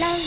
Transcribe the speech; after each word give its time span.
La 0.00 0.23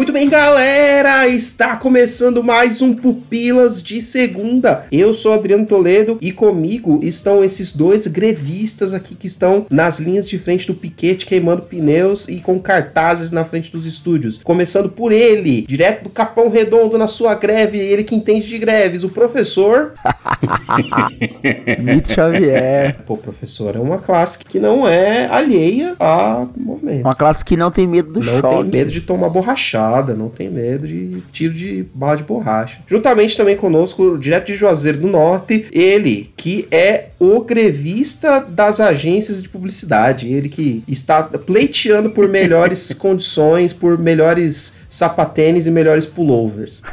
Muito 0.00 0.14
bem, 0.14 0.30
galera! 0.30 1.28
Está 1.28 1.76
começando 1.76 2.42
mais 2.42 2.80
um 2.80 2.94
Pupilas 2.94 3.82
de 3.82 4.00
Segunda. 4.00 4.86
Eu 4.90 5.12
sou 5.12 5.34
Adriano 5.34 5.66
Toledo 5.66 6.16
e 6.22 6.32
comigo 6.32 7.00
estão 7.02 7.44
esses 7.44 7.76
dois 7.76 8.06
grevistas 8.06 8.94
aqui 8.94 9.14
que 9.14 9.26
estão 9.26 9.66
nas 9.68 10.00
linhas 10.00 10.26
de 10.26 10.38
frente 10.38 10.66
do 10.66 10.74
piquete 10.74 11.26
queimando 11.26 11.60
pneus 11.60 12.28
e 12.28 12.36
com 12.36 12.58
cartazes 12.58 13.30
na 13.30 13.44
frente 13.44 13.70
dos 13.70 13.84
estúdios. 13.84 14.40
Começando 14.42 14.88
por 14.88 15.12
ele, 15.12 15.66
direto 15.68 16.04
do 16.04 16.08
Capão 16.10 16.48
Redondo 16.48 16.96
na 16.96 17.06
sua 17.06 17.34
greve, 17.34 17.76
ele 17.76 18.02
que 18.02 18.14
entende 18.14 18.48
de 18.48 18.56
greves, 18.56 19.04
o 19.04 19.10
professor. 19.10 19.92
Mito 21.78 22.14
Xavier. 22.14 22.96
Pô, 23.06 23.18
professor, 23.18 23.76
é 23.76 23.78
uma 23.78 23.98
classe 23.98 24.38
que 24.38 24.58
não 24.58 24.88
é 24.88 25.26
alheia 25.26 25.94
a 26.00 26.46
movimentos. 26.56 27.04
Uma 27.04 27.14
classe 27.14 27.44
que 27.44 27.54
não 27.54 27.70
tem 27.70 27.86
medo 27.86 28.14
do 28.14 28.20
não 28.20 28.40
choque. 28.40 28.62
tem 28.62 28.64
medo 28.64 28.90
de 28.90 29.02
tomar 29.02 29.28
borrachada, 29.28 29.89
não 30.14 30.28
tem 30.28 30.50
medo 30.50 30.86
de 30.86 31.22
tiro 31.32 31.52
de 31.52 31.86
bala 31.94 32.16
de 32.16 32.22
borracha. 32.22 32.80
Juntamente 32.86 33.36
também 33.36 33.56
conosco, 33.56 34.18
direto 34.18 34.46
de 34.46 34.54
Juazeiro 34.54 34.98
do 34.98 35.08
Norte, 35.08 35.66
ele 35.72 36.30
que 36.36 36.66
é 36.70 37.08
o 37.18 37.42
grevista 37.42 38.40
das 38.40 38.80
agências 38.80 39.42
de 39.42 39.48
publicidade, 39.48 40.32
ele 40.32 40.48
que 40.48 40.82
está 40.88 41.22
pleiteando 41.22 42.10
por 42.10 42.28
melhores 42.28 42.94
condições, 42.94 43.72
por 43.72 43.98
melhores 43.98 44.79
sapatênis 44.90 45.68
e 45.68 45.70
melhores 45.70 46.04
pullovers. 46.04 46.82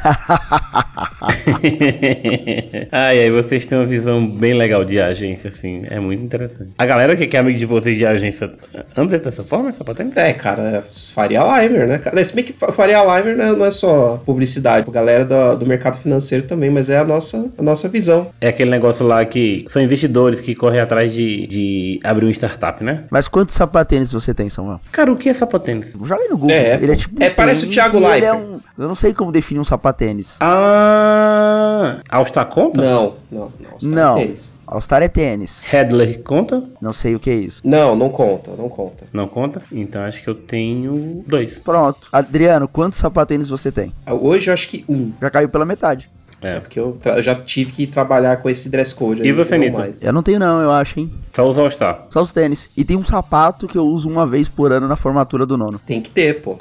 ai, 2.92 3.22
ai, 3.24 3.30
vocês 3.30 3.66
têm 3.66 3.76
uma 3.76 3.84
visão 3.86 4.24
bem 4.24 4.54
legal 4.54 4.84
de 4.84 5.00
agência, 5.00 5.48
assim. 5.48 5.82
É 5.90 5.98
muito 5.98 6.24
interessante. 6.24 6.70
A 6.78 6.86
galera 6.86 7.16
que 7.16 7.36
é 7.36 7.40
amigo 7.40 7.58
de 7.58 7.66
vocês 7.66 7.98
de 7.98 8.06
agência 8.06 8.50
anda 8.96 9.18
dessa 9.18 9.42
forma, 9.42 9.72
sapatênis? 9.72 10.16
É, 10.16 10.32
cara, 10.32 10.62
é 10.62 10.82
Faria 11.12 11.42
Limer, 11.42 11.88
né? 11.88 12.00
Se 12.24 12.34
bem 12.34 12.44
que 12.44 12.52
Faria 12.52 13.02
Limer 13.02 13.36
né, 13.36 13.52
não 13.52 13.66
é 13.66 13.70
só 13.72 14.22
publicidade, 14.24 14.88
a 14.88 14.92
galera 14.92 15.24
do, 15.24 15.56
do 15.58 15.66
mercado 15.66 15.98
financeiro 15.98 16.46
também, 16.46 16.70
mas 16.70 16.88
é 16.88 16.98
a 16.98 17.04
nossa, 17.04 17.50
a 17.58 17.62
nossa 17.62 17.88
visão. 17.88 18.28
É 18.40 18.48
aquele 18.48 18.70
negócio 18.70 19.04
lá 19.04 19.24
que 19.24 19.64
são 19.68 19.82
investidores 19.82 20.40
que 20.40 20.54
correm 20.54 20.80
atrás 20.80 21.12
de, 21.12 21.46
de 21.48 22.00
abrir 22.04 22.26
uma 22.26 22.32
startup, 22.32 22.84
né? 22.84 23.04
Mas 23.10 23.26
quantos 23.26 23.56
sapatênis 23.56 24.12
você 24.12 24.32
tem, 24.32 24.48
Samuel? 24.48 24.80
Cara, 24.92 25.10
o 25.12 25.16
que 25.16 25.28
é 25.28 25.34
sapatênis? 25.34 25.96
Joga 26.04 26.22
aí 26.22 26.28
no 26.28 26.38
Google. 26.38 26.54
É, 26.54 26.74
ele 26.74 26.92
é 26.92 26.96
tipo. 26.96 27.22
é, 27.22 27.30
parece 27.30 27.64
o 27.64 27.68
Thiago 27.68 27.87
Leifert. 27.92 28.20
Leifert. 28.22 28.24
É 28.24 28.34
um, 28.34 28.60
eu 28.78 28.88
não 28.88 28.94
sei 28.94 29.14
como 29.14 29.32
definir 29.32 29.60
um 29.60 29.64
sapatênis. 29.64 30.36
Ah. 30.40 31.98
All-Star 32.08 32.46
conta? 32.46 32.80
Não, 32.80 33.14
não, 33.30 33.52
não. 33.60 33.90
Não. 33.90 34.14
Tênis. 34.16 34.54
All-Star 34.66 35.02
é 35.02 35.08
tênis. 35.08 35.60
Headler 35.62 36.22
conta? 36.22 36.62
Não 36.80 36.92
sei 36.92 37.14
o 37.14 37.20
que 37.20 37.30
é 37.30 37.34
isso. 37.34 37.62
Não, 37.64 37.96
não 37.96 38.10
conta, 38.10 38.52
não 38.56 38.68
conta. 38.68 39.06
Não 39.12 39.26
conta? 39.26 39.62
Então 39.72 40.02
acho 40.02 40.22
que 40.22 40.28
eu 40.28 40.34
tenho 40.34 41.24
dois. 41.26 41.58
Pronto. 41.58 42.08
Adriano, 42.12 42.68
quantos 42.68 42.98
sapatênis 42.98 43.48
você 43.48 43.72
tem? 43.72 43.92
Hoje 44.06 44.50
eu 44.50 44.54
acho 44.54 44.68
que 44.68 44.84
um. 44.88 45.12
Já 45.20 45.30
caiu 45.30 45.48
pela 45.48 45.64
metade. 45.64 46.08
É. 46.40 46.60
Porque 46.60 46.78
eu, 46.78 46.96
eu 47.04 47.22
já 47.22 47.34
tive 47.34 47.72
que 47.72 47.86
trabalhar 47.86 48.36
com 48.36 48.48
esse 48.48 48.70
dress 48.70 48.94
code. 48.94 49.22
E 49.22 49.24
aí, 49.24 49.32
você, 49.32 49.58
não 49.58 49.64
Nito? 49.64 49.78
mais. 49.78 50.00
Eu 50.00 50.12
não 50.12 50.22
tenho 50.22 50.38
não, 50.38 50.60
eu 50.60 50.70
acho, 50.70 51.00
hein? 51.00 51.12
Só 51.34 51.48
os 51.48 51.58
All-Star. 51.58 52.04
Só 52.10 52.22
os 52.22 52.32
tênis. 52.32 52.70
E 52.76 52.84
tem 52.84 52.96
um 52.96 53.04
sapato 53.04 53.66
que 53.66 53.76
eu 53.76 53.84
uso 53.84 54.08
uma 54.08 54.24
vez 54.26 54.48
por 54.48 54.72
ano 54.72 54.86
na 54.86 54.94
formatura 54.94 55.44
do 55.44 55.56
nono. 55.56 55.80
Tem 55.84 56.00
que 56.00 56.10
ter, 56.10 56.40
pô. 56.40 56.56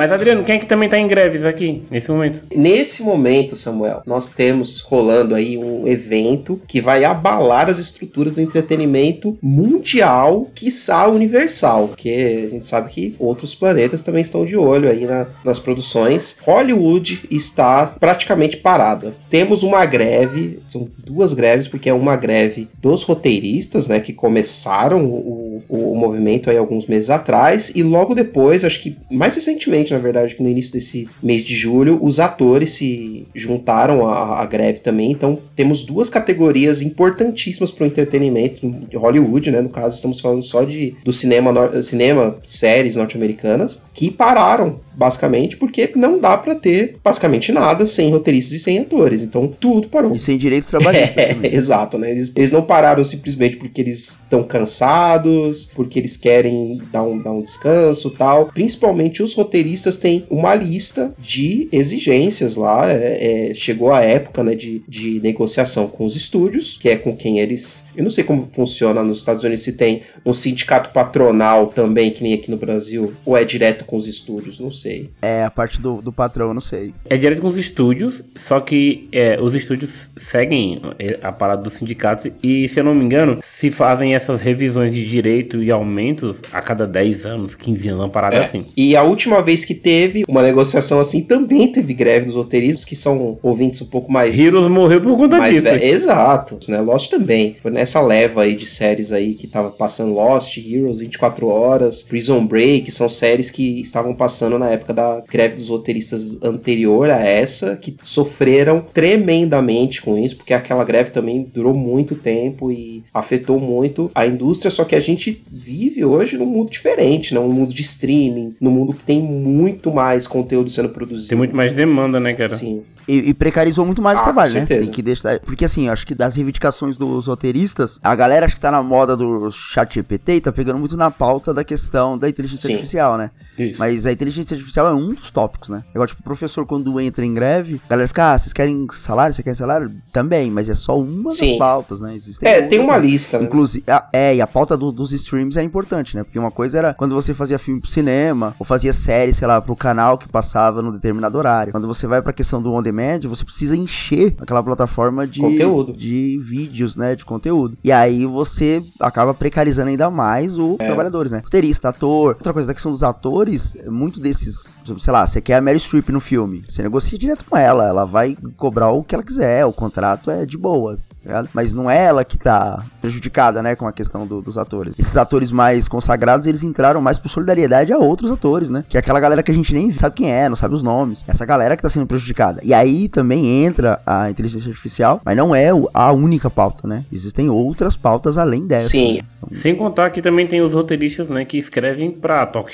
Mas 0.00 0.10
Adriano, 0.12 0.42
quem 0.44 0.54
é 0.54 0.58
que 0.58 0.66
também 0.66 0.88
tá 0.88 0.98
em 0.98 1.06
greves 1.06 1.44
aqui, 1.44 1.82
nesse 1.90 2.10
momento? 2.10 2.42
Nesse 2.56 3.02
momento, 3.02 3.54
Samuel, 3.54 4.00
nós 4.06 4.30
temos 4.30 4.80
rolando 4.80 5.34
aí 5.34 5.58
um 5.58 5.86
evento 5.86 6.58
que 6.66 6.80
vai 6.80 7.04
abalar 7.04 7.68
as 7.68 7.78
estruturas 7.78 8.32
do 8.32 8.40
entretenimento 8.40 9.36
mundial, 9.42 10.48
quiçá 10.54 11.06
universal, 11.06 11.88
porque 11.88 12.46
a 12.46 12.48
gente 12.48 12.66
sabe 12.66 12.88
que 12.88 13.14
outros 13.18 13.54
planetas 13.54 14.00
também 14.00 14.22
estão 14.22 14.46
de 14.46 14.56
olho 14.56 14.88
aí 14.88 15.04
na- 15.04 15.26
nas 15.44 15.58
produções. 15.58 16.38
Hollywood 16.46 17.20
está 17.30 17.84
praticamente 18.00 18.56
parada. 18.56 19.12
Temos 19.28 19.62
uma 19.62 19.84
greve, 19.84 20.60
são 20.66 20.88
duas 20.96 21.34
greves, 21.34 21.68
porque 21.68 21.90
é 21.90 21.92
uma 21.92 22.16
greve 22.16 22.68
dos 22.80 23.02
roteiristas, 23.02 23.86
né, 23.86 24.00
que 24.00 24.14
começaram 24.14 25.04
o, 25.04 25.62
o, 25.68 25.92
o 25.92 25.94
movimento 25.94 26.48
aí 26.48 26.56
alguns 26.56 26.86
meses 26.86 27.10
atrás, 27.10 27.70
e 27.76 27.82
logo 27.82 28.14
depois, 28.14 28.64
acho 28.64 28.80
que 28.80 28.96
mais 29.10 29.34
recentemente, 29.34 29.89
na 29.92 29.98
verdade, 29.98 30.34
que 30.34 30.42
no 30.42 30.48
início 30.48 30.72
desse 30.72 31.08
mês 31.22 31.42
de 31.42 31.54
julho, 31.54 31.98
os 32.02 32.20
atores 32.20 32.72
se 32.72 33.26
juntaram 33.34 34.06
à, 34.06 34.40
à 34.40 34.46
greve 34.46 34.80
também. 34.80 35.10
Então, 35.10 35.38
temos 35.54 35.84
duas 35.84 36.08
categorias 36.08 36.82
importantíssimas 36.82 37.70
para 37.70 37.84
o 37.84 37.86
entretenimento 37.86 38.68
de 38.68 38.96
Hollywood, 38.96 39.50
né? 39.50 39.60
No 39.60 39.68
caso, 39.68 39.96
estamos 39.96 40.20
falando 40.20 40.42
só 40.42 40.64
de 40.64 40.94
do 41.04 41.12
cinema, 41.12 41.82
cinema 41.82 42.36
séries 42.44 42.96
norte-americanas, 42.96 43.82
que 43.94 44.10
pararam 44.10 44.80
basicamente 45.00 45.56
porque 45.56 45.90
não 45.96 46.18
dá 46.18 46.36
para 46.36 46.54
ter 46.54 46.96
basicamente 47.02 47.50
nada 47.52 47.86
sem 47.86 48.10
roteiristas 48.10 48.52
e 48.56 48.58
sem 48.60 48.78
atores. 48.78 49.22
Então, 49.22 49.48
tudo 49.48 49.88
parou. 49.88 50.14
E 50.14 50.18
sem 50.20 50.36
direitos 50.36 50.68
trabalhistas. 50.68 50.90
É, 51.20 51.34
também. 51.34 51.54
exato, 51.54 51.96
né? 51.98 52.10
Eles, 52.10 52.32
eles 52.36 52.52
não 52.52 52.62
pararam 52.62 53.02
simplesmente 53.02 53.56
porque 53.56 53.80
eles 53.80 54.20
estão 54.22 54.42
cansados, 54.42 55.70
porque 55.74 55.98
eles 55.98 56.16
querem 56.16 56.80
dar 56.92 57.02
um, 57.02 57.18
dar 57.22 57.32
um 57.32 57.42
descanso 57.42 58.10
tal. 58.10 58.46
Principalmente 58.46 59.22
os 59.22 59.34
roteiristas 59.34 59.96
têm 59.96 60.24
uma 60.30 60.54
lista 60.54 61.14
de 61.18 61.68
exigências 61.72 62.56
lá. 62.56 62.90
é- 62.90 63.50
é, 63.50 63.54
chegou 63.54 63.92
a 63.92 64.00
época 64.02 64.42
né, 64.42 64.54
de, 64.54 64.82
de 64.88 65.20
negociação 65.20 65.86
com 65.88 66.04
os 66.04 66.16
estúdios, 66.16 66.76
que 66.80 66.88
é 66.88 66.96
com 66.96 67.16
quem 67.16 67.38
eles. 67.40 67.84
Eu 67.96 68.04
não 68.04 68.10
sei 68.10 68.24
como 68.24 68.46
funciona 68.46 69.02
nos 69.02 69.18
Estados 69.18 69.44
Unidos, 69.44 69.64
se 69.64 69.72
tem 69.72 70.02
um 70.24 70.32
sindicato 70.32 70.90
patronal 70.90 71.68
também, 71.68 72.10
que 72.10 72.22
nem 72.22 72.34
aqui 72.34 72.50
no 72.50 72.56
Brasil, 72.56 73.12
ou 73.24 73.36
é 73.36 73.44
direto 73.44 73.84
com 73.84 73.96
os 73.96 74.06
estúdios, 74.06 74.58
não 74.58 74.70
sei. 74.70 74.89
É, 75.22 75.44
a 75.44 75.50
parte 75.50 75.80
do, 75.80 76.00
do 76.02 76.12
patrão, 76.12 76.48
eu 76.48 76.54
não 76.54 76.60
sei. 76.60 76.92
É 77.08 77.16
direto 77.16 77.40
com 77.40 77.48
os 77.48 77.56
estúdios, 77.56 78.22
só 78.36 78.60
que 78.60 79.08
é, 79.12 79.38
os 79.40 79.54
estúdios 79.54 80.10
seguem 80.16 80.80
é, 80.98 81.18
a 81.22 81.32
parada 81.32 81.62
dos 81.62 81.74
sindicatos 81.74 82.26
e, 82.42 82.68
se 82.68 82.78
eu 82.80 82.84
não 82.84 82.94
me 82.94 83.04
engano, 83.04 83.38
se 83.42 83.70
fazem 83.70 84.14
essas 84.14 84.40
revisões 84.40 84.94
de 84.94 85.06
direito 85.06 85.62
e 85.62 85.70
aumentos 85.70 86.42
a 86.52 86.60
cada 86.60 86.86
10 86.86 87.26
anos, 87.26 87.54
15 87.54 87.88
anos, 87.88 88.00
uma 88.00 88.08
parada 88.10 88.36
É. 88.36 88.44
assim. 88.44 88.66
E 88.76 88.96
a 88.96 89.02
última 89.02 89.42
vez 89.42 89.64
que 89.64 89.74
teve 89.74 90.24
uma 90.28 90.42
negociação 90.42 91.00
assim, 91.00 91.22
também 91.24 91.70
teve 91.72 91.92
greve 91.94 92.26
dos 92.26 92.34
roteiristas, 92.34 92.84
que 92.84 92.96
são 92.96 93.38
ouvintes 93.42 93.80
um 93.82 93.86
pouco 93.86 94.10
mais. 94.12 94.38
Heroes 94.38 94.66
morreu 94.68 95.00
por 95.00 95.16
conta 95.16 95.38
disso. 95.48 95.62
ve- 95.62 95.84
Exato, 95.84 96.58
né? 96.68 96.80
Lost 96.80 97.10
também. 97.10 97.56
Foi 97.60 97.70
nessa 97.70 98.00
leva 98.00 98.42
aí 98.42 98.54
de 98.56 98.66
séries 98.66 99.12
aí 99.12 99.34
que 99.34 99.46
tava 99.46 99.70
passando 99.70 100.14
Lost, 100.14 100.56
Heroes 100.58 100.98
24 101.00 101.46
Horas, 101.46 102.02
Prison 102.02 102.44
Break, 102.46 102.90
são 102.90 103.08
séries 103.08 103.50
que 103.50 103.80
estavam 103.80 104.14
passando 104.14 104.58
na 104.58 104.69
época 104.70 104.92
da 104.92 105.22
greve 105.28 105.56
dos 105.56 105.68
roteiristas 105.68 106.42
anterior 106.42 107.10
a 107.10 107.18
essa, 107.24 107.76
que 107.76 107.96
sofreram 108.02 108.84
tremendamente 108.92 110.02
com 110.02 110.16
isso, 110.18 110.36
porque 110.36 110.54
aquela 110.54 110.84
greve 110.84 111.10
também 111.10 111.50
durou 111.54 111.74
muito 111.74 112.14
tempo 112.14 112.70
e 112.70 113.02
afetou 113.12 113.60
muito 113.60 114.10
a 114.14 114.26
indústria, 114.26 114.70
só 114.70 114.84
que 114.84 114.94
a 114.94 115.00
gente 115.00 115.42
vive 115.50 116.04
hoje 116.04 116.36
num 116.36 116.46
mundo 116.46 116.70
diferente, 116.70 117.34
né? 117.34 117.40
Um 117.40 117.50
mundo 117.50 117.72
de 117.72 117.82
streaming, 117.82 118.56
num 118.60 118.70
mundo 118.70 118.92
que 118.94 119.02
tem 119.02 119.22
muito 119.22 119.92
mais 119.92 120.26
conteúdo 120.26 120.70
sendo 120.70 120.88
produzido. 120.88 121.28
Tem 121.28 121.38
muito 121.38 121.54
mais 121.54 121.72
demanda, 121.74 122.18
né, 122.18 122.32
cara? 122.34 122.54
Sim. 122.54 122.82
E, 123.08 123.30
e 123.30 123.34
precarizou 123.34 123.84
muito 123.84 124.00
mais 124.00 124.18
Ah, 124.18 124.20
o 124.20 124.24
trabalho, 124.24 124.52
com 124.52 124.58
né? 124.60 124.66
certeza. 124.66 124.84
Tem 124.84 124.94
que 124.94 125.02
deixar. 125.02 125.40
Porque 125.40 125.64
assim, 125.64 125.88
acho 125.88 126.06
que 126.06 126.14
das 126.14 126.36
reivindicações 126.36 126.96
dos 126.96 127.26
roteiristas, 127.26 127.98
a 128.02 128.14
galera 128.14 128.46
acho 128.46 128.54
que 128.54 128.60
tá 128.60 128.70
na 128.70 128.82
moda 128.82 129.16
do 129.16 129.50
chat 129.50 129.94
GPT 129.94 130.34
e 130.34 130.40
tá 130.40 130.52
pegando 130.52 130.78
muito 130.78 130.96
na 130.96 131.10
pauta 131.10 131.52
da 131.52 131.64
questão 131.64 132.16
da 132.16 132.28
inteligência 132.28 132.68
Sim. 132.68 132.74
artificial, 132.74 133.18
né? 133.18 133.30
Isso. 133.68 133.78
Mas 133.78 134.06
a 134.06 134.12
inteligência 134.12 134.54
artificial 134.54 134.86
é 134.88 134.94
um 134.94 135.08
dos 135.08 135.30
tópicos, 135.30 135.68
né? 135.68 135.82
Igual, 135.94 136.06
tipo, 136.06 136.20
o 136.20 136.24
professor, 136.24 136.64
quando 136.66 136.98
entra 137.00 137.24
em 137.24 137.34
greve, 137.34 137.80
a 137.86 137.88
galera 137.90 138.08
fica, 138.08 138.32
ah, 138.32 138.38
vocês 138.38 138.52
querem 138.52 138.86
salário? 138.92 139.34
Você 139.34 139.42
quer 139.42 139.56
salário? 139.56 139.90
Também, 140.12 140.50
mas 140.50 140.68
é 140.68 140.74
só 140.74 140.98
uma 140.98 141.30
Sim. 141.30 141.50
das 141.50 141.58
pautas, 141.58 142.00
né? 142.00 142.14
Existem 142.14 142.48
É, 142.48 142.52
outras, 142.54 142.70
tem 142.70 142.78
uma 142.80 142.98
né? 142.98 143.06
lista, 143.06 143.38
né? 143.38 143.44
Inclusive, 143.44 143.84
a- 143.88 144.08
é, 144.12 144.36
e 144.36 144.40
a 144.40 144.46
pauta 144.46 144.76
do- 144.76 144.92
dos 144.92 145.12
streams 145.12 145.56
é 145.58 145.62
importante, 145.62 146.16
né? 146.16 146.22
Porque 146.24 146.38
uma 146.38 146.50
coisa 146.50 146.78
era 146.78 146.94
quando 146.94 147.14
você 147.14 147.34
fazia 147.34 147.58
filme 147.58 147.80
pro 147.80 147.90
cinema, 147.90 148.54
ou 148.58 148.64
fazia 148.66 148.92
série, 148.92 149.32
sei 149.34 149.46
lá, 149.46 149.60
pro 149.60 149.74
canal 149.76 150.16
que 150.18 150.28
passava 150.28 150.80
no 150.82 150.92
determinado 150.92 151.36
horário. 151.36 151.72
Quando 151.72 151.86
você 151.86 152.06
vai 152.06 152.22
pra 152.22 152.32
questão 152.32 152.60
do 152.62 152.72
on 152.72 152.82
demand, 152.82 153.20
você 153.24 153.44
precisa 153.44 153.76
encher 153.76 154.34
aquela 154.40 154.62
plataforma 154.62 155.26
de 155.26 155.40
Conteúdo. 155.40 155.92
de 155.92 156.38
vídeos, 156.42 156.96
né? 156.96 157.14
De 157.14 157.24
conteúdo. 157.24 157.76
E 157.82 157.90
aí 157.92 158.24
você 158.26 158.82
acaba 159.00 159.34
precarizando 159.34 159.88
ainda 159.90 160.10
mais 160.10 160.56
os 160.56 160.76
trabalhadores, 160.76 161.32
né? 161.32 161.40
Roteirista, 161.42 161.88
ator. 161.88 162.34
Outra 162.36 162.52
coisa 162.52 162.68
da 162.68 162.74
questão 162.74 162.92
dos 162.92 163.02
atores, 163.02 163.49
atores, 163.50 163.76
muito 163.86 164.20
desses, 164.20 164.82
sei 164.98 165.12
lá, 165.12 165.26
você 165.26 165.40
quer 165.40 165.56
a 165.56 165.60
Mary 165.60 165.78
Streep 165.78 166.08
no 166.10 166.20
filme, 166.20 166.64
você 166.68 166.82
negocia 166.82 167.18
direto 167.18 167.44
com 167.44 167.56
ela, 167.56 167.86
ela 167.86 168.04
vai 168.04 168.36
cobrar 168.56 168.90
o 168.90 169.02
que 169.02 169.14
ela 169.14 169.24
quiser, 169.24 169.64
o 169.66 169.72
contrato 169.72 170.30
é 170.30 170.46
de 170.46 170.56
boa. 170.56 170.96
Tá 171.24 171.44
mas 171.52 171.72
não 171.72 171.90
é 171.90 172.04
ela 172.04 172.24
que 172.24 172.38
tá 172.38 172.82
prejudicada, 173.00 173.62
né, 173.62 173.76
com 173.76 173.86
a 173.86 173.92
questão 173.92 174.26
do, 174.26 174.40
dos 174.40 174.56
atores. 174.56 174.94
Esses 174.98 175.16
atores 175.16 175.50
mais 175.50 175.86
consagrados, 175.86 176.46
eles 176.46 176.62
entraram 176.62 177.00
mais 177.00 177.18
por 177.18 177.28
solidariedade 177.28 177.92
a 177.92 177.98
outros 177.98 178.30
atores, 178.30 178.70
né? 178.70 178.84
Que 178.88 178.96
é 178.96 179.00
aquela 179.00 179.20
galera 179.20 179.42
que 179.42 179.50
a 179.50 179.54
gente 179.54 179.72
nem 179.72 179.90
sabe 179.90 180.16
quem 180.16 180.32
é, 180.32 180.48
não 180.48 180.56
sabe 180.56 180.74
os 180.74 180.82
nomes. 180.82 181.24
Essa 181.28 181.44
galera 181.44 181.76
que 181.76 181.82
tá 181.82 181.90
sendo 181.90 182.06
prejudicada. 182.06 182.60
E 182.64 182.72
aí 182.72 183.08
também 183.08 183.64
entra 183.64 184.00
a 184.06 184.30
inteligência 184.30 184.68
artificial, 184.68 185.20
mas 185.24 185.36
não 185.36 185.54
é 185.54 185.68
a 185.92 186.12
única 186.12 186.48
pauta, 186.48 186.88
né? 186.88 187.04
Existem 187.12 187.50
outras 187.50 187.96
pautas 187.96 188.38
além 188.38 188.66
dessa. 188.66 188.88
Sim. 188.88 189.16
Né? 189.16 189.22
Sem 189.52 189.74
contar 189.74 190.10
que 190.10 190.22
também 190.22 190.46
tem 190.46 190.60
os 190.60 190.74
roteiristas, 190.74 191.28
né, 191.28 191.44
que 191.44 191.56
escrevem 191.56 192.10
pra 192.10 192.46
talk 192.46 192.72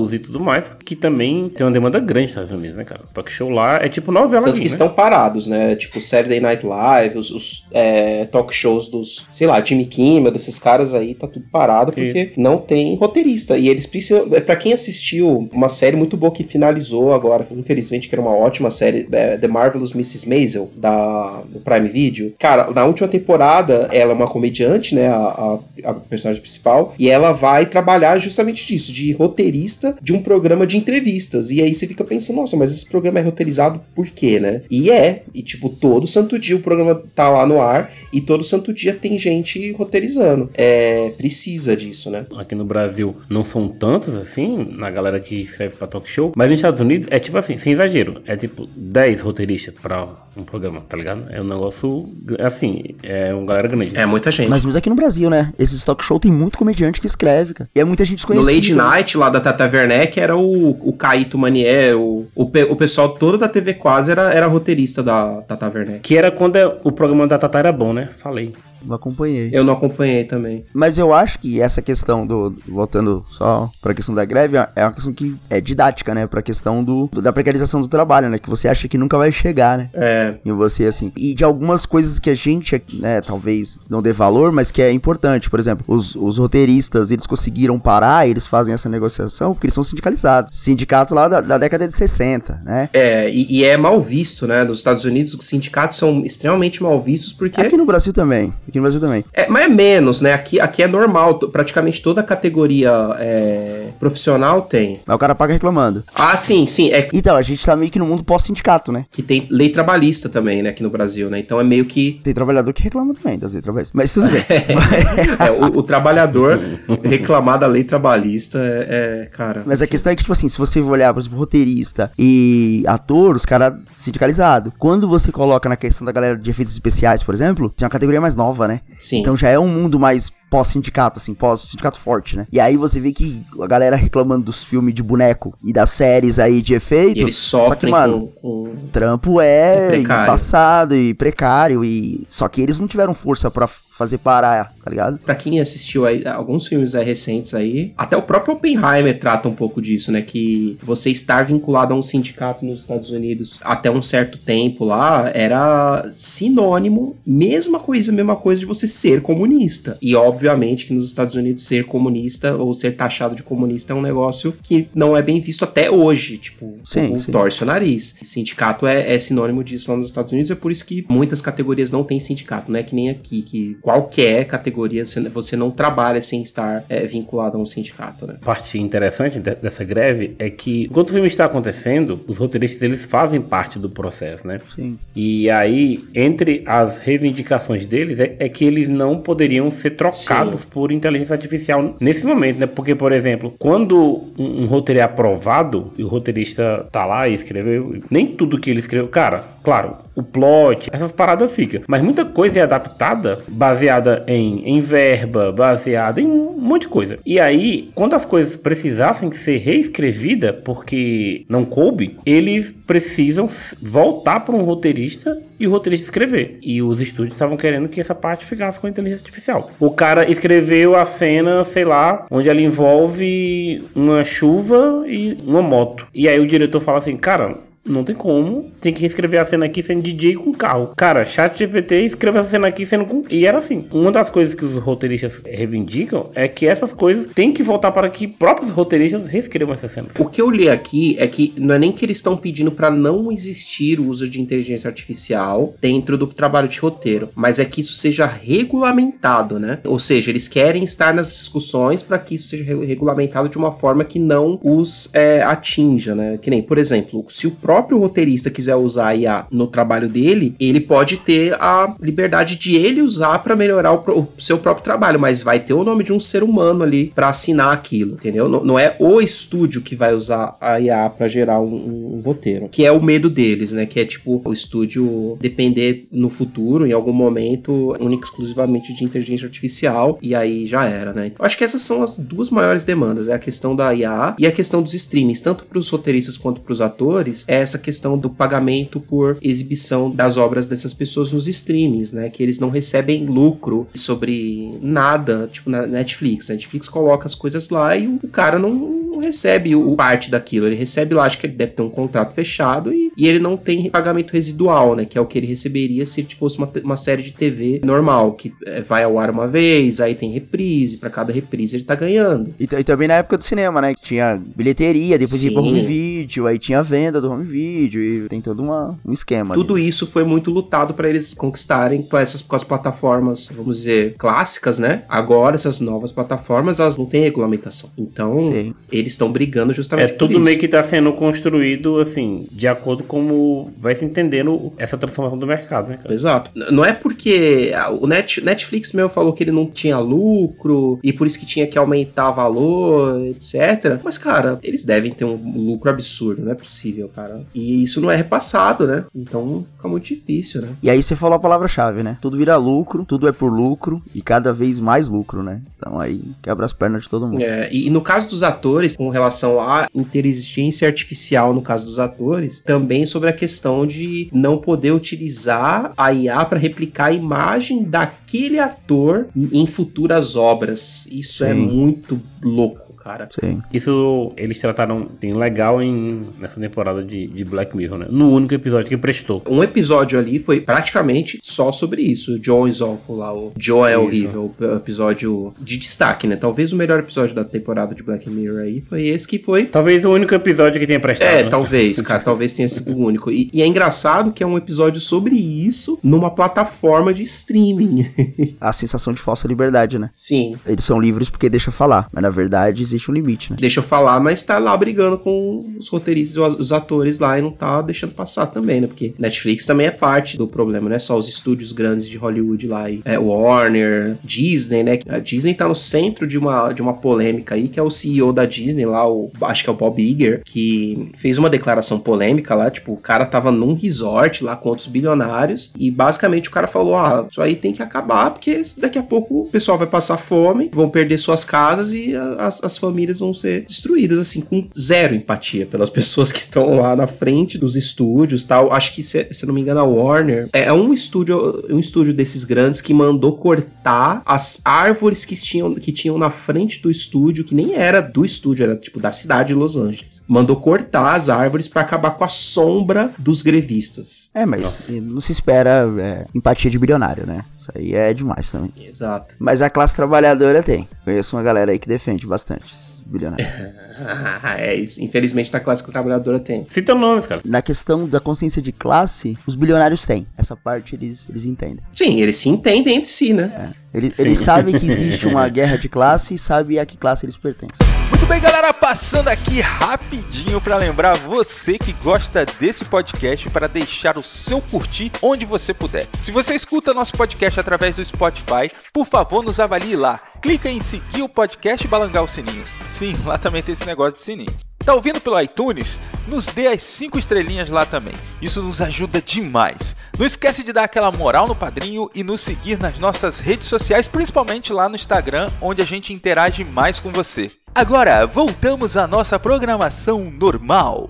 shows 0.00 0.12
e 0.12 0.18
tudo 0.18 0.40
mais, 0.40 0.70
que 0.84 0.96
também 0.96 1.48
tem 1.48 1.66
uma 1.66 1.72
demanda 1.72 1.98
grande 2.00 2.24
nos 2.24 2.30
Estados 2.32 2.50
Unidos, 2.50 2.76
né, 2.76 2.84
cara? 2.84 3.02
Talk 3.12 3.30
show 3.30 3.50
lá 3.50 3.76
é 3.76 3.88
tipo 3.88 4.10
novela 4.10 4.44
Tanto 4.44 4.56
aqui, 4.56 4.60
que 4.60 4.68
né? 4.68 4.72
estão 4.72 4.88
parados, 4.88 5.46
né? 5.46 5.76
Tipo 5.76 6.00
Saturday 6.00 6.40
Night 6.40 6.64
Live, 6.64 7.18
os, 7.18 7.30
os 7.30 7.66
é, 7.72 8.24
talk 8.26 8.54
shows 8.54 8.88
dos, 8.88 9.26
sei 9.30 9.46
lá, 9.46 9.62
Jimmy 9.62 9.86
Kimmel, 9.86 10.32
desses 10.32 10.58
caras 10.58 10.94
aí, 10.94 11.14
tá 11.14 11.26
tudo 11.26 11.44
parado 11.50 11.92
porque 11.92 12.18
Isso. 12.18 12.32
não 12.36 12.58
tem 12.58 12.94
roteirista. 12.96 13.56
E 13.58 13.68
eles 13.68 13.86
precisam. 13.86 14.28
É, 14.32 14.40
pra 14.40 14.56
quem 14.56 14.72
assistiu 14.72 15.48
uma 15.52 15.68
série 15.68 15.96
muito 15.96 16.16
boa 16.16 16.32
que 16.32 16.44
finalizou 16.44 17.12
agora, 17.12 17.46
infelizmente, 17.56 18.08
que 18.08 18.14
era 18.14 18.22
uma 18.22 18.34
ótima 18.34 18.70
série, 18.70 19.06
é, 19.10 19.36
The 19.36 19.48
Marvelous 19.48 19.94
Mrs. 19.94 20.28
Maisel, 20.28 20.70
da 20.76 21.42
do 21.48 21.60
Prime 21.60 21.88
Video. 21.88 22.34
Cara, 22.38 22.70
na 22.70 22.84
última 22.84 23.08
temporada, 23.08 23.88
ela 23.92 24.12
é 24.12 24.14
uma 24.14 24.26
comediante, 24.26 24.94
né? 24.94 25.08
A, 25.08 25.58
a, 25.84 25.90
a 25.90 25.94
personagem 25.94 26.40
principal, 26.40 26.94
e 26.98 27.08
ela 27.08 27.32
vai 27.32 27.66
trabalhar 27.66 28.18
justamente 28.18 28.66
disso, 28.66 28.92
de 28.92 29.12
roteirista 29.12 29.89
de 30.00 30.12
um 30.12 30.22
programa 30.22 30.66
de 30.66 30.76
entrevistas. 30.76 31.50
E 31.50 31.62
aí 31.62 31.74
você 31.74 31.86
fica 31.86 32.04
pensando, 32.04 32.36
nossa, 32.36 32.56
mas 32.56 32.72
esse 32.72 32.88
programa 32.88 33.18
é 33.18 33.22
roteirizado 33.22 33.80
por 33.94 34.06
quê, 34.08 34.40
né? 34.40 34.62
E 34.70 34.90
é. 34.90 35.22
E 35.34 35.42
tipo, 35.42 35.68
todo 35.68 36.06
santo 36.06 36.38
dia 36.38 36.56
o 36.56 36.60
programa 36.60 37.02
tá 37.14 37.28
lá 37.28 37.46
no 37.46 37.60
ar 37.60 37.90
e 38.12 38.20
todo 38.20 38.44
santo 38.44 38.72
dia 38.72 38.94
tem 38.94 39.16
gente 39.18 39.72
roteirizando. 39.72 40.50
É, 40.54 41.12
precisa 41.16 41.76
disso, 41.76 42.10
né? 42.10 42.24
Aqui 42.36 42.54
no 42.54 42.64
Brasil 42.64 43.16
não 43.28 43.44
são 43.44 43.68
tantos 43.68 44.16
assim, 44.16 44.66
na 44.70 44.90
galera 44.90 45.20
que 45.20 45.40
escreve 45.40 45.74
pra 45.74 45.86
talk 45.86 46.08
show, 46.08 46.32
mas 46.36 46.48
nos 46.48 46.58
Estados 46.58 46.80
Unidos 46.80 47.08
é 47.10 47.18
tipo 47.18 47.36
assim, 47.38 47.56
sem 47.58 47.72
exagero, 47.72 48.20
é 48.26 48.36
tipo 48.36 48.68
10 48.76 49.20
roteiristas 49.20 49.74
pra 49.80 50.08
um 50.36 50.44
programa, 50.44 50.80
tá 50.88 50.96
ligado? 50.96 51.24
É 51.30 51.40
um 51.40 51.46
negócio 51.46 52.06
assim, 52.38 52.94
é 53.02 53.32
uma 53.34 53.46
galera 53.46 53.68
grande. 53.68 53.96
É 53.96 54.06
muita 54.06 54.30
gente. 54.30 54.48
Mas, 54.48 54.64
mas 54.64 54.76
aqui 54.76 54.88
no 54.88 54.96
Brasil, 54.96 55.28
né? 55.28 55.52
Esses 55.58 55.82
talk 55.84 56.04
show 56.04 56.18
tem 56.18 56.30
muito 56.30 56.58
comediante 56.58 57.00
que 57.00 57.06
escreve, 57.06 57.54
cara. 57.54 57.70
E 57.74 57.80
é 57.80 57.84
muita 57.84 58.04
gente 58.04 58.18
desconhecida. 58.18 58.50
No 58.50 58.56
Late 58.56 58.96
Night, 58.96 59.18
lá 59.18 59.30
da 59.30 59.40
Tata 59.40 59.64
Werneck, 59.64 60.18
era 60.18 60.36
o, 60.36 60.70
o 60.70 60.92
Caíto 60.92 61.38
Manier, 61.38 61.96
o, 61.96 62.26
o, 62.34 62.44
o 62.44 62.76
pessoal 62.76 63.10
todo 63.10 63.38
da 63.38 63.48
TV 63.48 63.74
quase 63.74 64.10
era, 64.10 64.32
era 64.32 64.46
roteirista 64.46 65.02
da 65.02 65.42
Tata 65.42 65.70
Werneck. 65.72 66.00
Que 66.00 66.16
era 66.16 66.30
quando 66.30 66.56
o 66.84 66.92
programa 66.92 67.26
da 67.26 67.38
Tata 67.38 67.58
era 67.58 67.72
bom, 67.72 67.92
né? 67.92 67.99
Falei. 68.06 68.52
Não 68.86 68.96
acompanhei. 68.96 69.50
Eu 69.52 69.64
não 69.64 69.74
acompanhei 69.74 70.24
também. 70.24 70.64
Mas 70.72 70.98
eu 70.98 71.12
acho 71.12 71.38
que 71.38 71.60
essa 71.60 71.82
questão 71.82 72.26
do. 72.26 72.56
Voltando 72.66 73.24
só 73.30 73.70
pra 73.80 73.94
questão 73.94 74.14
da 74.14 74.24
greve, 74.24 74.56
é 74.74 74.84
uma 74.84 74.92
questão 74.92 75.12
que 75.12 75.36
é 75.48 75.60
didática, 75.60 76.14
né? 76.14 76.26
Pra 76.26 76.42
questão 76.42 76.82
do, 76.82 77.08
da 77.20 77.32
precarização 77.32 77.80
do 77.80 77.88
trabalho, 77.88 78.28
né? 78.28 78.38
Que 78.38 78.48
você 78.48 78.68
acha 78.68 78.88
que 78.88 78.98
nunca 78.98 79.16
vai 79.16 79.32
chegar, 79.32 79.78
né? 79.78 79.90
É. 79.94 80.34
Em 80.44 80.52
você, 80.52 80.86
assim. 80.86 81.12
E 81.16 81.34
de 81.34 81.44
algumas 81.44 81.86
coisas 81.86 82.18
que 82.18 82.30
a 82.30 82.34
gente, 82.34 82.82
né, 82.94 83.20
talvez 83.20 83.80
não 83.88 84.02
dê 84.02 84.12
valor, 84.12 84.52
mas 84.52 84.70
que 84.70 84.82
é 84.82 84.90
importante. 84.90 85.50
Por 85.50 85.60
exemplo, 85.60 85.84
os, 85.88 86.14
os 86.14 86.38
roteiristas, 86.38 87.10
eles 87.10 87.26
conseguiram 87.26 87.78
parar, 87.78 88.28
eles 88.28 88.46
fazem 88.46 88.74
essa 88.74 88.88
negociação 88.88 89.54
porque 89.54 89.66
eles 89.66 89.74
são 89.74 89.84
sindicalizados. 89.84 90.56
Sindicato 90.56 91.14
lá 91.14 91.28
da, 91.28 91.40
da 91.40 91.58
década 91.58 91.86
de 91.86 91.96
60, 91.96 92.62
né? 92.64 92.88
É, 92.92 93.30
e, 93.30 93.58
e, 93.58 93.64
é 93.64 93.76
mal 93.76 94.00
visto, 94.00 94.46
né? 94.46 94.64
Nos 94.64 94.78
Estados 94.78 95.04
Unidos, 95.04 95.34
os 95.34 95.46
sindicatos 95.46 95.98
são 95.98 96.24
extremamente 96.24 96.82
mal 96.82 97.00
vistos 97.00 97.32
porque. 97.32 97.60
Aqui 97.60 97.76
no 97.76 97.84
Brasil 97.84 98.12
também. 98.12 98.52
Aqui 98.70 98.78
no 98.78 98.82
Brasil 98.82 99.00
também. 99.00 99.24
É, 99.32 99.48
mas 99.48 99.64
é 99.64 99.68
menos, 99.68 100.22
né? 100.22 100.32
Aqui, 100.32 100.60
aqui 100.60 100.82
é 100.82 100.86
normal, 100.86 101.38
praticamente 101.38 102.00
toda 102.00 102.22
categoria 102.22 102.90
é, 103.18 103.88
profissional 103.98 104.62
tem. 104.62 105.00
Mas 105.04 105.16
o 105.16 105.18
cara 105.18 105.34
paga 105.34 105.52
reclamando. 105.52 106.04
Ah, 106.14 106.36
sim, 106.36 106.66
sim. 106.66 106.90
É... 106.92 107.08
Então, 107.12 107.36
a 107.36 107.42
gente 107.42 107.66
tá 107.66 107.74
meio 107.74 107.90
que 107.90 107.98
no 107.98 108.06
mundo 108.06 108.22
pós-sindicato, 108.22 108.92
né? 108.92 109.06
Que 109.10 109.22
tem 109.22 109.46
lei 109.50 109.70
trabalhista 109.70 110.28
também, 110.28 110.62
né, 110.62 110.70
aqui 110.70 110.82
no 110.82 110.90
Brasil, 110.90 111.28
né? 111.28 111.40
Então 111.40 111.60
é 111.60 111.64
meio 111.64 111.84
que. 111.84 112.20
Tem 112.22 112.32
trabalhador 112.32 112.72
que 112.72 112.82
reclama 112.82 113.12
também 113.12 113.38
das 113.38 113.52
leis 113.52 113.62
trabalhistas. 113.62 113.94
Mas 113.94 114.14
tudo 114.14 114.28
bem. 114.28 114.44
é, 115.38 115.50
o, 115.50 115.78
o, 115.78 115.82
trabalhador 115.82 116.60
reclamar 117.02 117.58
da 117.58 117.66
lei 117.66 117.82
trabalhista 117.82 118.58
é, 118.58 119.24
é 119.24 119.26
cara. 119.26 119.64
Mas 119.66 119.82
a 119.82 119.86
questão 119.86 120.12
é 120.12 120.16
que, 120.16 120.22
tipo 120.22 120.32
assim, 120.32 120.48
se 120.48 120.56
você 120.56 120.80
olhar, 120.80 121.12
por 121.12 121.20
exemplo, 121.20 121.38
roteirista 121.38 122.12
e 122.16 122.84
ator, 122.86 123.34
os 123.34 123.44
caras 123.44 123.74
sindicalizados. 123.92 124.72
Quando 124.78 125.08
você 125.08 125.32
coloca 125.32 125.68
na 125.68 125.76
questão 125.76 126.04
da 126.04 126.12
galera 126.12 126.36
de 126.36 126.48
efeitos 126.48 126.72
especiais, 126.72 127.22
por 127.22 127.34
exemplo, 127.34 127.72
tem 127.76 127.84
uma 127.84 127.90
categoria 127.90 128.20
mais 128.20 128.36
nova, 128.36 128.59
né? 128.68 128.80
Sim. 128.98 129.20
Então 129.20 129.36
já 129.36 129.48
é 129.48 129.58
um 129.58 129.68
mundo 129.68 129.98
mais 129.98 130.32
pós-sindicato, 130.50 131.18
assim, 131.18 131.32
pós-sindicato 131.32 131.98
forte, 131.98 132.36
né? 132.36 132.46
E 132.52 132.58
aí 132.58 132.76
você 132.76 132.98
vê 132.98 133.12
que 133.12 133.42
a 133.60 133.66
galera 133.66 133.96
reclamando 133.96 134.44
dos 134.44 134.64
filmes 134.64 134.94
de 134.94 135.02
boneco 135.02 135.54
e 135.64 135.72
das 135.72 135.90
séries 135.90 136.38
aí 136.38 136.60
de 136.60 136.74
efeito. 136.74 137.18
E 137.18 137.22
eles 137.22 137.36
sofrem 137.36 137.70
só 137.70 137.74
que, 137.76 137.86
mano, 137.86 138.28
com, 138.42 138.64
com... 138.64 138.76
trampo 138.92 139.40
é, 139.40 140.02
passado 140.02 140.96
e 140.96 141.14
precário 141.14 141.84
e 141.84 142.26
só 142.28 142.48
que 142.48 142.60
eles 142.60 142.78
não 142.78 142.88
tiveram 142.88 143.14
força 143.14 143.50
para 143.50 143.68
fazer 144.00 144.16
parar, 144.16 144.72
tá 144.82 144.88
ligado? 144.88 145.18
Pra 145.18 145.34
quem 145.34 145.60
assistiu 145.60 146.06
aí, 146.06 146.26
alguns 146.26 146.66
filmes 146.66 146.94
recentes 146.94 147.52
aí, 147.52 147.92
até 147.98 148.16
o 148.16 148.22
próprio 148.22 148.54
Oppenheimer 148.54 149.18
trata 149.20 149.46
um 149.46 149.54
pouco 149.54 149.82
disso, 149.82 150.10
né? 150.10 150.22
Que 150.22 150.78
você 150.82 151.10
estar 151.10 151.44
vinculado 151.44 151.92
a 151.92 151.96
um 151.96 152.02
sindicato 152.02 152.64
nos 152.64 152.80
Estados 152.80 153.10
Unidos 153.10 153.60
até 153.62 153.90
um 153.90 154.00
certo 154.00 154.38
tempo 154.38 154.86
lá 154.86 155.30
era 155.34 156.08
sinônimo, 156.12 157.14
mesma 157.26 157.78
coisa, 157.78 158.10
mesma 158.10 158.36
coisa 158.36 158.60
de 158.60 158.66
você 158.66 158.88
ser 158.88 159.20
comunista. 159.20 159.98
E 160.00 160.16
obviamente 160.40 160.86
que 160.86 160.94
nos 160.94 161.08
Estados 161.08 161.34
Unidos 161.34 161.64
ser 161.64 161.84
comunista 161.84 162.56
ou 162.56 162.72
ser 162.72 162.92
taxado 162.92 163.34
de 163.34 163.42
comunista 163.42 163.92
é 163.92 163.96
um 163.96 164.00
negócio 164.00 164.54
que 164.62 164.88
não 164.94 165.14
é 165.14 165.20
bem 165.20 165.38
visto 165.40 165.64
até 165.64 165.90
hoje. 165.90 166.38
Tipo, 166.38 166.78
sim, 166.86 167.12
o, 167.12 167.20
sim. 167.20 167.30
torce 167.30 167.62
o 167.62 167.66
nariz. 167.66 168.16
Sindicato 168.22 168.86
é, 168.86 169.14
é 169.14 169.18
sinônimo 169.18 169.62
disso 169.62 169.90
lá 169.90 169.96
nos 169.98 170.06
Estados 170.06 170.32
Unidos, 170.32 170.50
é 170.50 170.54
por 170.54 170.72
isso 170.72 170.84
que 170.86 171.04
muitas 171.08 171.42
categorias 171.42 171.90
não 171.90 172.02
têm 172.02 172.18
sindicato, 172.18 172.72
né? 172.72 172.82
Que 172.82 172.94
nem 172.94 173.10
aqui, 173.10 173.42
que 173.42 173.76
qualquer 173.82 174.46
categoria 174.46 175.04
você 175.04 175.56
não 175.56 175.70
trabalha 175.70 176.22
sem 176.22 176.42
estar 176.42 176.84
é, 176.88 177.06
vinculado 177.06 177.58
a 177.58 177.60
um 177.60 177.66
sindicato, 177.66 178.26
né? 178.26 178.36
Parte 178.40 178.78
interessante 178.78 179.38
dessa 179.38 179.84
greve 179.84 180.34
é 180.38 180.48
que 180.48 180.84
enquanto 180.84 181.10
o 181.10 181.12
filme 181.12 181.28
está 181.28 181.44
acontecendo, 181.44 182.18
os 182.26 182.38
roteiristas 182.38 182.82
eles 182.82 183.04
fazem 183.04 183.40
parte 183.42 183.78
do 183.78 183.90
processo, 183.90 184.46
né? 184.46 184.58
Sim. 184.74 184.98
E 185.14 185.50
aí, 185.50 186.02
entre 186.14 186.62
as 186.64 186.98
reivindicações 186.98 187.84
deles 187.84 188.20
é, 188.20 188.36
é 188.38 188.48
que 188.48 188.64
eles 188.64 188.88
não 188.88 189.18
poderiam 189.18 189.70
ser 189.70 189.90
trocados 189.90 190.29
Sim. 190.34 190.68
por 190.70 190.92
inteligência 190.92 191.34
artificial 191.34 191.96
nesse 192.00 192.24
momento, 192.24 192.58
né? 192.58 192.66
Porque, 192.66 192.94
por 192.94 193.12
exemplo, 193.12 193.54
quando 193.58 194.24
um, 194.38 194.62
um 194.62 194.66
roteiro 194.66 195.00
é 195.00 195.02
aprovado 195.02 195.92
e 195.96 196.04
o 196.04 196.08
roteirista 196.08 196.86
tá 196.90 197.04
lá 197.04 197.28
e 197.28 197.34
escreveu, 197.34 197.96
nem 198.10 198.26
tudo 198.26 198.60
que 198.60 198.70
ele 198.70 198.80
escreveu, 198.80 199.08
cara, 199.08 199.44
claro, 199.62 199.96
o 200.20 200.24
plot, 200.24 200.90
essas 200.92 201.12
paradas 201.12 201.54
ficam, 201.54 201.82
mas 201.86 202.02
muita 202.02 202.24
coisa 202.24 202.60
é 202.60 202.62
adaptada 202.62 203.38
baseada 203.48 204.24
em, 204.26 204.62
em 204.64 204.80
verba, 204.80 205.52
baseada 205.52 206.20
em 206.20 206.26
um 206.26 206.58
monte 206.58 206.82
de 206.82 206.88
coisa. 206.88 207.18
E 207.24 207.40
aí, 207.40 207.90
quando 207.94 208.14
as 208.14 208.24
coisas 208.24 208.56
precisassem 208.56 209.30
ser 209.32 209.58
reescrevidas 209.58 210.56
porque 210.64 211.44
não 211.48 211.64
coube, 211.64 212.16
eles 212.24 212.74
precisam 212.86 213.48
voltar 213.80 214.40
para 214.40 214.54
um 214.54 214.62
roteirista 214.62 215.40
e 215.58 215.66
o 215.66 215.70
roteirista 215.70 216.06
escrever. 216.06 216.58
E 216.62 216.82
os 216.82 217.00
estúdios 217.00 217.34
estavam 217.34 217.56
querendo 217.56 217.88
que 217.88 218.00
essa 218.00 218.14
parte 218.14 218.46
ficasse 218.46 218.80
com 218.80 218.86
a 218.86 218.90
inteligência 218.90 219.24
artificial. 219.24 219.70
O 219.78 219.90
cara 219.90 220.30
escreveu 220.30 220.96
a 220.96 221.04
cena, 221.04 221.62
sei 221.64 221.84
lá, 221.84 222.26
onde 222.30 222.48
ela 222.48 222.60
envolve 222.60 223.82
uma 223.94 224.24
chuva 224.24 225.04
e 225.06 225.38
uma 225.46 225.62
moto. 225.62 226.06
E 226.14 226.28
aí 226.28 226.40
o 226.40 226.46
diretor 226.46 226.80
fala 226.80 226.98
assim, 226.98 227.16
cara, 227.16 227.58
não 227.84 228.04
tem 228.04 228.14
como. 228.14 228.70
Tem 228.80 228.92
que 228.92 229.04
escrever 229.04 229.38
a 229.38 229.44
cena 229.44 229.66
aqui 229.66 229.82
sendo 229.82 230.02
DJ 230.02 230.34
com 230.34 230.52
carro. 230.52 230.92
Cara, 230.96 231.24
chat 231.24 231.58
GPT 231.58 232.06
escreve 232.06 232.38
essa 232.38 232.50
cena 232.50 232.68
aqui 232.68 232.84
sendo 232.84 233.06
com. 233.06 233.24
E 233.28 233.46
era 233.46 233.58
assim. 233.58 233.86
Uma 233.92 234.12
das 234.12 234.30
coisas 234.30 234.54
que 234.54 234.64
os 234.64 234.76
roteiristas 234.76 235.40
reivindicam 235.44 236.30
é 236.34 236.46
que 236.46 236.66
essas 236.66 236.92
coisas 236.92 237.26
têm 237.26 237.52
que 237.52 237.62
voltar 237.62 237.92
para 237.92 238.08
que 238.08 238.28
próprios 238.28 238.70
roteiristas 238.70 239.28
reescrevam 239.28 239.74
essas 239.74 239.90
cenas. 239.90 240.12
O 240.18 240.26
que 240.26 240.40
eu 240.40 240.50
li 240.50 240.68
aqui 240.68 241.16
é 241.18 241.26
que 241.26 241.54
não 241.56 241.74
é 241.74 241.78
nem 241.78 241.92
que 241.92 242.04
eles 242.04 242.18
estão 242.18 242.36
pedindo 242.36 242.70
para 242.70 242.90
não 242.90 243.32
existir 243.32 243.98
o 243.98 244.06
uso 244.08 244.28
de 244.28 244.40
inteligência 244.40 244.88
artificial 244.88 245.74
dentro 245.80 246.16
do 246.16 246.26
trabalho 246.26 246.68
de 246.68 246.78
roteiro, 246.78 247.28
mas 247.34 247.58
é 247.58 247.64
que 247.64 247.80
isso 247.80 247.94
seja 247.94 248.26
regulamentado, 248.26 249.58
né? 249.58 249.78
Ou 249.84 249.98
seja, 249.98 250.30
eles 250.30 250.48
querem 250.48 250.84
estar 250.84 251.14
nas 251.14 251.32
discussões 251.32 252.02
para 252.02 252.18
que 252.18 252.34
isso 252.34 252.48
seja 252.48 252.64
regulamentado 252.64 253.48
de 253.48 253.58
uma 253.58 253.72
forma 253.72 254.04
que 254.04 254.18
não 254.18 254.60
os 254.62 255.10
é, 255.14 255.42
atinja, 255.42 256.14
né? 256.14 256.38
Que 256.38 256.50
nem, 256.50 256.62
por 256.62 256.78
exemplo, 256.78 257.24
se 257.28 257.46
o 257.46 257.50
próprio 257.70 258.00
roteirista 258.00 258.50
quiser 258.50 258.74
usar 258.74 259.10
a 259.10 259.14
IA 259.14 259.46
no 259.48 259.64
trabalho 259.64 260.08
dele, 260.08 260.56
ele 260.58 260.80
pode 260.80 261.18
ter 261.18 261.54
a 261.54 261.94
liberdade 262.00 262.56
de 262.56 262.74
ele 262.74 263.00
usar 263.00 263.38
para 263.38 263.54
melhorar 263.54 263.92
o, 263.92 263.98
o, 264.10 264.28
seu 264.38 264.58
próprio 264.58 264.82
trabalho, 264.82 265.20
mas 265.20 265.44
vai 265.44 265.60
ter 265.60 265.72
o 265.72 265.84
nome 265.84 266.02
de 266.02 266.12
um 266.12 266.18
ser 266.18 266.42
humano 266.42 266.82
ali 266.82 267.12
para 267.14 267.28
assinar 267.28 267.72
aquilo, 267.72 268.14
entendeu? 268.14 268.48
Não, 268.48 268.64
não, 268.64 268.76
é 268.76 268.96
o 268.98 269.20
estúdio 269.20 269.82
que 269.82 269.94
vai 269.94 270.12
usar 270.12 270.56
a 270.60 270.80
IA 270.80 271.08
para 271.10 271.28
gerar 271.28 271.60
um, 271.60 272.16
um, 272.16 272.20
roteiro, 272.24 272.68
que 272.68 272.84
é 272.84 272.90
o 272.90 273.00
medo 273.00 273.30
deles, 273.30 273.72
né? 273.72 273.86
Que 273.86 274.00
é 274.00 274.04
tipo 274.04 274.42
o 274.44 274.52
estúdio 274.52 275.38
depender 275.40 276.08
no 276.10 276.28
futuro, 276.28 276.84
em 276.84 276.92
algum 276.92 277.12
momento, 277.12 277.96
única 278.00 278.24
exclusivamente 278.24 278.92
de 278.92 279.04
inteligência 279.04 279.46
artificial 279.46 280.18
e 280.20 280.34
aí 280.34 280.66
já 280.66 280.86
era, 280.86 281.12
né? 281.12 281.28
Então, 281.28 281.46
acho 281.46 281.56
que 281.56 281.62
essas 281.62 281.82
são 281.82 282.02
as 282.02 282.18
duas 282.18 282.50
maiores 282.50 282.82
demandas, 282.82 283.28
é 283.28 283.32
a 283.32 283.38
questão 283.38 283.76
da 283.76 283.94
IA 283.94 284.34
e 284.36 284.44
a 284.44 284.50
questão 284.50 284.82
dos 284.82 284.92
streamings, 284.92 285.40
tanto 285.40 285.64
para 285.64 285.78
os 285.78 285.88
roteiristas 285.88 286.36
quanto 286.36 286.60
para 286.60 286.72
os 286.72 286.80
atores, 286.80 287.44
é 287.46 287.59
essa 287.60 287.78
questão 287.78 288.18
do 288.18 288.30
pagamento 288.30 289.00
por 289.00 289.38
exibição 289.40 290.10
das 290.10 290.36
obras 290.36 290.68
dessas 290.68 290.92
pessoas 290.92 291.32
nos 291.32 291.48
streamings, 291.48 292.12
né? 292.12 292.28
Que 292.28 292.42
eles 292.42 292.58
não 292.58 292.70
recebem 292.70 293.26
lucro 293.26 293.86
sobre 293.94 294.78
nada, 294.82 295.48
tipo 295.50 295.70
na 295.70 295.86
Netflix. 295.86 296.50
A 296.50 296.54
Netflix 296.54 296.88
coloca 296.88 297.26
as 297.26 297.34
coisas 297.34 297.70
lá 297.70 297.96
e 297.96 298.06
o 298.06 298.28
cara 298.28 298.58
não, 298.58 299.10
recebe 299.20 299.76
o 299.76 299.94
parte 299.94 300.30
daquilo. 300.30 300.66
Ele 300.66 300.74
recebe 300.74 301.14
lá, 301.14 301.24
acho 301.24 301.38
que 301.38 301.46
ele 301.46 301.54
deve 301.54 301.72
ter 301.72 301.82
um 301.82 301.90
contrato 301.90 302.34
fechado 302.34 302.92
e, 302.92 303.12
e 303.16 303.28
ele 303.28 303.38
não 303.38 303.56
tem 303.56 303.88
pagamento 303.90 304.32
residual, 304.32 304.96
né? 304.96 305.04
Que 305.04 305.18
é 305.18 305.20
o 305.20 305.26
que 305.26 305.38
ele 305.38 305.46
receberia 305.46 306.04
se 306.06 306.22
fosse 306.36 306.58
uma, 306.58 306.70
uma 306.82 306.96
série 306.96 307.22
de 307.22 307.32
TV 307.32 307.80
normal, 307.84 308.32
que 308.32 308.52
é, 308.66 308.80
vai 308.80 309.04
ao 309.04 309.18
ar 309.18 309.30
uma 309.30 309.46
vez, 309.46 310.00
aí 310.00 310.14
tem 310.14 310.30
reprise, 310.30 310.98
para 310.98 311.10
cada 311.10 311.32
reprise 311.32 311.76
ele 311.76 311.84
tá 311.84 311.94
ganhando. 311.94 312.54
E, 312.58 312.64
e, 312.64 312.84
também 312.84 313.08
na 313.08 313.14
época 313.14 313.38
do 313.38 313.44
cinema, 313.44 313.80
né? 313.80 313.94
Que 313.94 314.02
tinha 314.02 314.40
bilheteria, 314.56 315.18
depois 315.18 315.40
Sim. 315.40 315.48
ia 315.48 315.52
pro 315.52 315.62
home 315.62 315.82
video, 315.82 316.46
aí 316.46 316.58
tinha 316.58 316.82
venda 316.82 317.20
do 317.20 317.30
home 317.30 317.44
video, 317.50 318.02
e 318.02 318.28
tem 318.28 318.40
todo 318.40 318.62
uma, 318.62 318.98
um 319.04 319.12
esquema. 319.12 319.54
Tudo 319.54 319.74
ali. 319.74 319.86
isso 319.86 320.06
foi 320.06 320.24
muito 320.24 320.50
lutado 320.50 320.94
para 320.94 321.08
eles 321.08 321.34
conquistarem 321.34 322.02
com 322.02 322.16
essas 322.16 322.42
com 322.42 322.56
as 322.56 322.64
plataformas, 322.64 323.48
vamos 323.54 323.78
dizer, 323.78 324.14
clássicas, 324.18 324.78
né? 324.78 325.04
Agora, 325.08 325.54
essas 325.54 325.80
novas 325.80 326.10
plataformas, 326.10 326.80
elas 326.80 326.96
não 326.98 327.06
têm 327.06 327.22
regulamentação. 327.22 327.90
Então, 327.96 328.44
Sim. 328.44 328.74
eles 328.90 329.12
estão 329.12 329.30
brigando 329.30 329.72
justamente 329.72 330.12
É 330.12 330.14
tudo 330.14 330.40
meio 330.40 330.58
que 330.58 330.66
tá 330.66 330.82
sendo 330.82 331.12
construído, 331.12 332.00
assim, 332.00 332.46
de 332.50 332.66
acordo 332.66 333.04
com 333.04 333.20
como 333.20 333.70
vai 333.78 333.94
se 333.94 334.04
entendendo 334.04 334.72
essa 334.78 334.96
transformação 334.96 335.38
do 335.38 335.46
mercado, 335.46 335.90
né, 335.90 335.98
cara? 335.98 336.14
Exato. 336.14 336.50
Não 336.72 336.84
é 336.84 336.92
porque 336.92 337.72
o 338.00 338.06
Net, 338.06 338.42
Netflix 338.42 338.92
meu 338.92 339.08
falou 339.08 339.32
que 339.32 339.44
ele 339.44 339.52
não 339.52 339.66
tinha 339.66 339.98
lucro 339.98 340.98
e 341.02 341.12
por 341.12 341.26
isso 341.26 341.38
que 341.38 341.44
tinha 341.44 341.66
que 341.66 341.76
aumentar 341.76 342.30
o 342.30 342.34
valor, 342.34 343.26
etc. 343.26 344.00
Mas, 344.02 344.16
cara, 344.16 344.58
eles 344.62 344.84
devem 344.84 345.12
ter 345.12 345.24
um 345.24 345.36
lucro 345.54 345.90
absurdo, 345.90 346.42
não 346.42 346.52
é 346.52 346.54
possível, 346.54 347.08
cara. 347.08 347.39
E 347.54 347.82
isso 347.82 348.00
não 348.00 348.10
é 348.10 348.16
repassado, 348.16 348.86
né? 348.86 349.04
Então 349.14 349.64
fica 349.76 349.88
muito 349.88 350.04
difícil, 350.04 350.62
né? 350.62 350.68
E 350.82 350.90
aí 350.90 351.02
você 351.02 351.16
falou 351.16 351.36
a 351.36 351.40
palavra-chave, 351.40 352.02
né? 352.02 352.18
Tudo 352.20 352.36
vira 352.36 352.56
lucro, 352.56 353.04
tudo 353.04 353.28
é 353.28 353.32
por 353.32 353.52
lucro 353.52 354.02
e 354.14 354.22
cada 354.22 354.52
vez 354.52 354.80
mais 354.80 355.08
lucro, 355.08 355.42
né? 355.42 355.60
Então 355.76 355.98
aí 356.00 356.22
quebra 356.42 356.66
as 356.66 356.72
pernas 356.72 357.04
de 357.04 357.08
todo 357.08 357.26
mundo. 357.26 357.42
É, 357.42 357.68
e 357.72 357.90
no 357.90 358.00
caso 358.00 358.28
dos 358.28 358.42
atores, 358.42 358.96
com 358.96 359.08
relação 359.08 359.60
à 359.60 359.88
inteligência 359.94 360.86
artificial, 360.88 361.54
no 361.54 361.62
caso 361.62 361.84
dos 361.84 361.98
atores, 361.98 362.60
também 362.60 363.06
sobre 363.06 363.28
a 363.28 363.32
questão 363.32 363.86
de 363.86 364.28
não 364.32 364.58
poder 364.58 364.92
utilizar 364.92 365.92
a 365.96 366.12
IA 366.12 366.44
para 366.44 366.58
replicar 366.58 367.06
a 367.06 367.12
imagem 367.12 367.84
daquele 367.84 368.58
ator 368.58 369.26
em 369.34 369.66
futuras 369.66 370.36
obras. 370.36 371.06
Isso 371.10 371.44
é 371.44 371.52
Sim. 371.52 371.52
é 371.52 371.72
muito 371.72 372.20
louco 372.42 372.89
cara. 373.02 373.28
Sim. 373.38 373.62
Isso 373.72 374.32
eles 374.36 374.58
trataram 374.58 375.06
assim, 375.06 375.32
legal 375.32 375.82
em, 375.82 376.26
nessa 376.38 376.60
temporada 376.60 377.02
de, 377.02 377.26
de 377.26 377.44
Black 377.44 377.76
Mirror, 377.76 377.98
né? 377.98 378.06
No 378.10 378.30
único 378.30 378.54
episódio 378.54 378.88
que 378.88 378.96
prestou. 378.96 379.42
Um 379.48 379.62
episódio 379.62 380.18
ali 380.18 380.38
foi 380.38 380.60
praticamente 380.60 381.40
só 381.42 381.72
sobre 381.72 382.02
isso. 382.02 382.36
O 382.36 382.38
John 382.38 382.68
is 382.68 382.80
awful 382.80 383.16
lá. 383.16 383.32
O 383.34 383.52
John 383.56 383.86
é 383.86 383.96
horrível. 383.96 384.50
O 384.58 384.76
episódio 384.76 385.52
de 385.58 385.78
destaque, 385.78 386.26
né? 386.26 386.36
Talvez 386.36 386.72
o 386.72 386.76
melhor 386.76 386.98
episódio 386.98 387.34
da 387.34 387.44
temporada 387.44 387.94
de 387.94 388.02
Black 388.02 388.28
Mirror 388.28 388.60
aí 388.62 388.82
foi 388.82 389.06
esse 389.06 389.26
que 389.26 389.38
foi. 389.38 389.66
Talvez 389.66 390.04
o 390.04 390.10
único 390.10 390.34
episódio 390.34 390.78
que 390.78 390.86
tenha 390.86 391.00
prestado. 391.00 391.28
É, 391.28 391.42
né? 391.44 391.50
talvez, 391.50 392.00
cara. 392.00 392.22
talvez 392.22 392.54
tenha 392.54 392.68
sido 392.68 392.92
o 392.92 392.98
único. 392.98 393.30
E, 393.30 393.50
e, 393.52 393.62
é 393.62 393.66
engraçado 393.66 394.32
que 394.32 394.42
é 394.42 394.46
um 394.46 394.56
episódio 394.56 395.00
sobre 395.00 395.36
isso 395.36 395.98
numa 396.02 396.30
plataforma 396.30 397.12
de 397.12 397.22
streaming. 397.22 398.06
A 398.60 398.72
sensação 398.72 399.12
de 399.12 399.20
falsa 399.20 399.48
liberdade, 399.48 399.98
né? 399.98 400.10
Sim. 400.12 400.54
Eles 400.66 400.84
são 400.84 401.00
livres 401.00 401.30
porque 401.30 401.48
deixa 401.48 401.70
falar. 401.70 402.08
Mas 402.12 402.22
na 402.22 402.30
verdade 402.30 402.82
existe 402.90 403.10
um 403.10 403.14
limite, 403.14 403.50
né? 403.50 403.56
Deixa 403.58 403.80
eu 403.80 403.84
falar, 403.84 404.20
mas 404.20 404.42
tá 404.42 404.58
lá 404.58 404.76
brigando 404.76 405.18
com 405.18 405.60
os 405.78 405.88
roteiristas 405.88 406.54
os 406.54 406.72
atores 406.72 407.18
lá 407.18 407.38
e 407.38 407.42
não 407.42 407.50
tá 407.50 407.82
deixando 407.82 408.12
passar 408.12 408.46
também, 408.46 408.80
né? 408.80 408.86
Porque 408.86 409.14
Netflix 409.18 409.66
também 409.66 409.86
é 409.86 409.90
parte 409.90 410.36
do 410.36 410.46
problema, 410.46 410.88
não 410.88 410.96
é 410.96 410.98
só 410.98 411.16
os 411.16 411.28
estúdios 411.28 411.72
grandes 411.72 412.08
de 412.08 412.16
Hollywood 412.16 412.66
lá, 412.66 412.90
e, 412.90 413.00
é, 413.04 413.18
Warner, 413.18 414.16
Disney, 414.24 414.82
né? 414.82 414.98
A 415.08 415.18
Disney 415.18 415.54
tá 415.54 415.66
no 415.66 415.74
centro 415.74 416.26
de 416.26 416.38
uma, 416.38 416.72
de 416.72 416.82
uma 416.82 416.94
polêmica 416.94 417.54
aí, 417.54 417.68
que 417.68 417.78
é 417.78 417.82
o 417.82 417.90
CEO 417.90 418.32
da 418.32 418.44
Disney 418.44 418.86
lá, 418.86 419.08
o, 419.08 419.30
acho 419.42 419.64
que 419.64 419.70
é 419.70 419.72
o 419.72 419.76
Bob 419.76 420.00
Iger, 420.00 420.42
que 420.44 421.10
fez 421.16 421.38
uma 421.38 421.50
declaração 421.50 421.98
polêmica 421.98 422.54
lá, 422.54 422.70
tipo, 422.70 422.92
o 422.92 422.96
cara 422.96 423.26
tava 423.26 423.50
num 423.50 423.74
resort 423.74 424.44
lá 424.44 424.56
com 424.56 424.68
outros 424.68 424.86
bilionários 424.86 425.70
e 425.78 425.90
basicamente 425.90 426.48
o 426.48 426.52
cara 426.52 426.66
falou, 426.66 426.96
ah, 426.96 427.26
isso 427.30 427.40
aí 427.40 427.54
tem 427.54 427.72
que 427.72 427.82
acabar 427.82 428.30
porque 428.30 428.62
daqui 428.78 428.98
a 428.98 429.02
pouco 429.02 429.42
o 429.42 429.46
pessoal 429.46 429.78
vai 429.78 429.86
passar 429.86 430.16
fome, 430.16 430.70
vão 430.72 430.88
perder 430.88 431.18
suas 431.18 431.44
casas 431.44 431.92
e 431.92 432.14
as, 432.14 432.62
as 432.62 432.78
famílias 432.80 433.20
vão 433.20 433.32
ser 433.32 433.64
destruídas, 433.66 434.18
assim, 434.18 434.40
com 434.40 434.66
zero 434.78 435.14
empatia 435.14 435.66
pelas 435.66 435.88
pessoas 435.90 436.32
que 436.32 436.40
estão 436.40 436.80
lá 436.80 436.96
na 436.96 437.06
frente 437.06 437.58
dos 437.58 437.76
estúdios 437.76 438.44
tal. 438.44 438.72
Acho 438.72 438.94
que, 438.94 439.02
se, 439.02 439.28
se 439.32 439.46
não 439.46 439.54
me 439.54 439.60
engano, 439.60 439.80
a 439.80 439.84
Warner 439.84 440.48
é, 440.52 440.64
é 440.64 440.72
um 440.72 440.92
estúdio, 440.92 441.64
um 441.70 441.78
estúdio 441.78 442.12
desses 442.12 442.44
grandes 442.44 442.80
que 442.80 442.92
mandou 442.92 443.36
cortar 443.36 444.22
as 444.24 444.60
árvores 444.64 445.24
que 445.24 445.36
tinham, 445.36 445.74
que 445.74 445.92
tinham 445.92 446.18
na 446.18 446.30
frente 446.30 446.80
do 446.80 446.90
estúdio, 446.90 447.44
que 447.44 447.54
nem 447.54 447.74
era 447.74 448.00
do 448.00 448.24
estúdio, 448.24 448.64
era 448.64 448.76
tipo 448.76 448.98
da 448.98 449.12
cidade 449.12 449.48
de 449.48 449.54
Los 449.54 449.76
Angeles. 449.76 450.22
Mandou 450.26 450.56
cortar 450.56 451.14
as 451.14 451.28
árvores 451.28 451.68
para 451.68 451.82
acabar 451.82 452.12
com 452.12 452.24
a 452.24 452.28
sombra 452.28 453.12
dos 453.18 453.42
grevistas. 453.42 454.30
É, 454.34 454.46
mas 454.46 454.62
Nossa. 454.62 455.00
não 455.00 455.20
se 455.20 455.32
espera 455.32 455.88
é, 455.98 456.26
empatia 456.34 456.70
de 456.70 456.78
bilionário, 456.78 457.26
né? 457.26 457.44
Isso 457.70 457.78
aí 457.78 457.94
é 457.94 458.12
demais 458.12 458.50
também. 458.50 458.72
Exato. 458.80 459.36
Mas 459.38 459.62
a 459.62 459.70
classe 459.70 459.94
trabalhadora 459.94 460.62
tem. 460.62 460.88
Conheço 461.04 461.36
uma 461.36 461.42
galera 461.42 461.72
aí 461.72 461.78
que 461.78 461.88
defende 461.88 462.26
bastante 462.26 462.74
bilionário. 463.06 463.44
é 464.58 464.74
isso. 464.74 465.02
Infelizmente, 465.02 465.52
na 465.52 465.60
classe 465.60 465.84
trabalhadora 465.84 466.38
tem. 466.38 466.66
Cita 466.68 466.94
nomes, 466.94 467.26
cara. 467.26 467.40
Na 467.44 467.60
questão 467.60 468.08
da 468.08 468.20
consciência 468.20 468.62
de 468.62 468.72
classe, 468.72 469.36
os 469.46 469.54
bilionários 469.54 470.06
têm. 470.06 470.26
Essa 470.38 470.56
parte 470.56 470.94
eles, 470.94 471.28
eles 471.28 471.44
entendem. 471.44 471.80
Sim, 471.94 472.20
eles 472.20 472.36
se 472.36 472.48
entendem 472.48 472.96
entre 472.96 473.10
si, 473.10 473.32
né? 473.32 473.72
É. 473.89 473.89
Eles, 473.92 474.18
eles 474.18 474.38
sabem 474.38 474.78
que 474.78 474.86
existe 474.86 475.26
uma 475.26 475.46
guerra 475.50 475.76
de 475.76 475.88
classe 475.88 476.34
e 476.34 476.38
sabem 476.38 476.78
a 476.78 476.86
que 476.86 476.96
classe 476.96 477.24
eles 477.26 477.36
pertencem. 477.36 477.74
Muito 478.08 478.26
bem, 478.26 478.40
galera, 478.40 478.72
passando 478.72 479.28
aqui 479.28 479.60
rapidinho 479.60 480.60
para 480.60 480.76
lembrar 480.76 481.16
você 481.16 481.78
que 481.78 481.92
gosta 481.92 482.46
desse 482.58 482.84
podcast 482.84 483.48
para 483.50 483.66
deixar 483.66 484.16
o 484.16 484.22
seu 484.22 484.60
curtir 484.60 485.10
onde 485.20 485.44
você 485.44 485.74
puder. 485.74 486.06
Se 486.22 486.30
você 486.30 486.54
escuta 486.54 486.94
nosso 486.94 487.16
podcast 487.16 487.58
através 487.58 487.94
do 487.96 488.04
Spotify, 488.04 488.70
por 488.92 489.06
favor, 489.06 489.42
nos 489.42 489.58
avalie 489.58 489.96
lá. 489.96 490.20
Clica 490.40 490.70
em 490.70 490.80
seguir 490.80 491.22
o 491.22 491.28
podcast 491.28 491.84
e 491.84 491.90
balangar 491.90 492.22
o 492.22 492.28
sininho. 492.28 492.64
Sim, 492.88 493.16
lá 493.24 493.38
também 493.38 493.62
tem 493.62 493.72
esse 493.72 493.86
negócio 493.86 494.14
de 494.14 494.22
sininho. 494.22 494.69
Tá 494.90 494.96
ouvindo 494.96 495.20
pelo 495.20 495.40
iTunes? 495.40 496.00
Nos 496.26 496.46
dê 496.46 496.66
as 496.66 496.82
5 496.82 497.16
estrelinhas 497.16 497.68
lá 497.68 497.86
também. 497.86 498.14
Isso 498.42 498.60
nos 498.60 498.80
ajuda 498.80 499.22
demais. 499.22 499.94
Não 500.18 500.26
esquece 500.26 500.64
de 500.64 500.72
dar 500.72 500.82
aquela 500.82 501.12
moral 501.12 501.46
no 501.46 501.54
padrinho 501.54 502.10
e 502.12 502.24
nos 502.24 502.40
seguir 502.40 502.76
nas 502.76 502.98
nossas 502.98 503.38
redes 503.38 503.68
sociais, 503.68 504.08
principalmente 504.08 504.72
lá 504.72 504.88
no 504.88 504.96
Instagram, 504.96 505.48
onde 505.60 505.80
a 505.80 505.84
gente 505.84 506.12
interage 506.12 506.64
mais 506.64 506.98
com 506.98 507.12
você. 507.12 507.52
Agora, 507.72 508.26
voltamos 508.26 508.96
à 508.96 509.06
nossa 509.06 509.38
programação 509.38 510.28
normal. 510.28 511.08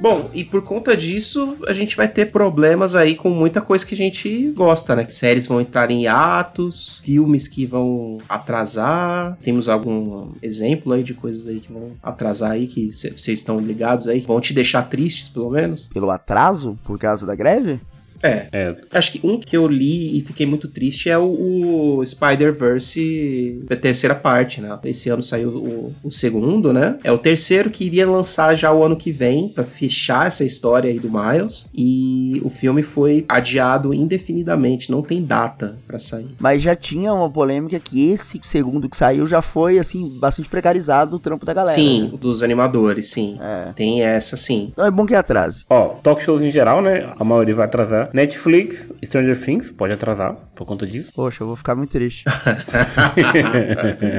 Bom, 0.00 0.30
e 0.32 0.44
por 0.44 0.62
conta 0.62 0.96
disso, 0.96 1.58
a 1.66 1.74
gente 1.74 1.94
vai 1.94 2.08
ter 2.08 2.32
problemas 2.32 2.94
aí 2.94 3.14
com 3.14 3.28
muita 3.28 3.60
coisa 3.60 3.84
que 3.84 3.94
a 3.94 3.96
gente 3.96 4.50
gosta, 4.52 4.96
né? 4.96 5.06
Séries 5.08 5.46
vão 5.46 5.60
entrar 5.60 5.90
em 5.90 6.06
atos, 6.06 7.02
filmes 7.04 7.46
que 7.46 7.66
vão 7.66 8.18
atrasar. 8.26 9.36
Temos 9.42 9.68
algum 9.68 10.32
exemplo 10.42 10.94
aí 10.94 11.02
de 11.02 11.12
coisas 11.12 11.46
aí 11.46 11.60
que 11.60 11.70
vão 11.70 11.92
atrasar 12.02 12.52
aí, 12.52 12.66
que 12.66 12.90
vocês 12.90 13.28
estão 13.28 13.58
ligados 13.58 14.08
aí, 14.08 14.22
que 14.22 14.26
vão 14.26 14.40
te 14.40 14.54
deixar 14.54 14.88
tristes, 14.88 15.28
pelo 15.28 15.50
menos? 15.50 15.88
Pelo 15.92 16.10
atraso? 16.10 16.78
Por 16.84 16.98
causa 16.98 17.26
da 17.26 17.34
greve? 17.34 17.78
É. 18.22 18.46
É. 18.52 18.76
Acho 18.92 19.12
que 19.12 19.20
um 19.26 19.38
que 19.38 19.56
eu 19.56 19.66
li 19.66 20.18
e 20.18 20.22
fiquei 20.22 20.46
muito 20.46 20.68
triste 20.68 21.08
é 21.08 21.18
o, 21.18 21.98
o 21.98 22.06
Spider-Verse, 22.06 23.66
a 23.70 23.76
terceira 23.76 24.14
parte, 24.14 24.60
né? 24.60 24.78
Esse 24.84 25.08
ano 25.08 25.22
saiu 25.22 25.48
o, 25.50 25.94
o 26.04 26.10
segundo, 26.10 26.72
né? 26.72 26.96
É 27.02 27.10
o 27.12 27.18
terceiro 27.18 27.70
que 27.70 27.84
iria 27.84 28.08
lançar 28.08 28.54
já 28.54 28.72
o 28.72 28.82
ano 28.82 28.96
que 28.96 29.10
vem, 29.10 29.48
pra 29.48 29.64
fechar 29.64 30.26
essa 30.26 30.44
história 30.44 30.90
aí 30.90 30.98
do 30.98 31.10
Miles. 31.10 31.68
E 31.74 32.40
o 32.44 32.50
filme 32.50 32.82
foi 32.82 33.24
adiado 33.28 33.94
indefinidamente, 33.94 34.90
não 34.90 35.02
tem 35.02 35.22
data 35.22 35.78
pra 35.86 35.98
sair. 35.98 36.28
Mas 36.38 36.62
já 36.62 36.74
tinha 36.74 37.12
uma 37.12 37.30
polêmica 37.30 37.78
que 37.78 38.10
esse 38.10 38.40
segundo 38.42 38.88
que 38.88 38.96
saiu 38.96 39.26
já 39.26 39.42
foi, 39.42 39.78
assim, 39.78 40.18
bastante 40.18 40.48
precarizado 40.48 41.12
no 41.12 41.18
trampo 41.18 41.46
da 41.46 41.54
galera. 41.54 41.74
sim, 41.74 42.10
né? 42.12 42.18
dos 42.20 42.42
animadores, 42.42 43.08
sim. 43.08 43.38
É. 43.40 43.72
Tem 43.72 44.02
essa, 44.02 44.36
sim. 44.36 44.68
Então 44.72 44.86
é 44.86 44.90
bom 44.90 45.06
que 45.06 45.14
atrase. 45.14 45.64
Ó, 45.68 45.88
talk 46.02 46.22
shows 46.22 46.42
em 46.42 46.50
geral, 46.50 46.82
né? 46.82 47.12
A 47.18 47.24
maioria 47.24 47.54
vai 47.54 47.66
atrasar. 47.66 48.09
Netflix, 48.12 48.90
Stranger 49.02 49.36
Things, 49.36 49.70
pode 49.70 49.92
atrasar 49.92 50.36
por 50.60 50.66
conta 50.66 50.86
disso. 50.86 51.10
Poxa, 51.16 51.42
eu 51.42 51.46
vou 51.46 51.56
ficar 51.56 51.74
muito 51.74 51.88
triste. 51.90 52.22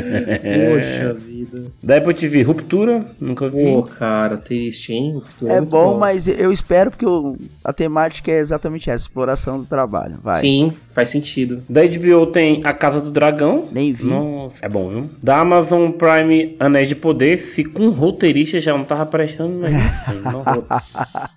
Poxa 0.06 1.14
vida. 1.26 1.66
Da 1.84 1.98
Apple 1.98 2.14
TV, 2.16 2.42
Ruptura, 2.42 3.06
nunca 3.20 3.48
vi. 3.48 3.64
Pô, 3.64 3.84
cara, 3.84 4.38
triste, 4.38 4.92
hein? 4.92 5.14
Ruptura 5.14 5.54
É 5.54 5.58
muito 5.60 5.70
bom, 5.70 6.00
mas 6.00 6.28
eu 6.28 6.52
espero 6.52 6.90
porque 6.90 7.06
o- 7.06 7.38
a 7.64 7.72
temática 7.72 8.32
é 8.32 8.40
exatamente 8.40 8.90
essa, 8.90 9.04
exploração 9.04 9.60
do 9.60 9.66
trabalho. 9.66 10.16
Vai. 10.24 10.36
Sim, 10.36 10.74
faz 10.92 11.10
sentido. 11.10 11.62
Da 11.70 11.82
HBO 11.86 12.26
tem 12.28 12.62
A 12.64 12.74
Casa 12.74 13.00
do 13.02 13.12
Dragão. 13.12 13.68
Nem 13.72 13.94
vi. 13.94 14.06
Nossa, 14.06 14.66
é 14.66 14.70
bom, 14.70 14.90
viu? 14.90 15.04
Da 15.22 15.40
Amazon 15.40 15.92
Prime, 15.92 16.56
Anéis 16.60 16.88
de 16.88 16.96
Poder. 16.96 17.38
Se 17.38 17.64
com 17.64 17.90
roteirista 17.90 18.60
já 18.60 18.76
não 18.76 18.84
tava 18.84 19.06
prestando, 19.06 19.60
mas 19.60 19.76
assim, 19.76 20.22
nossa. 20.26 21.30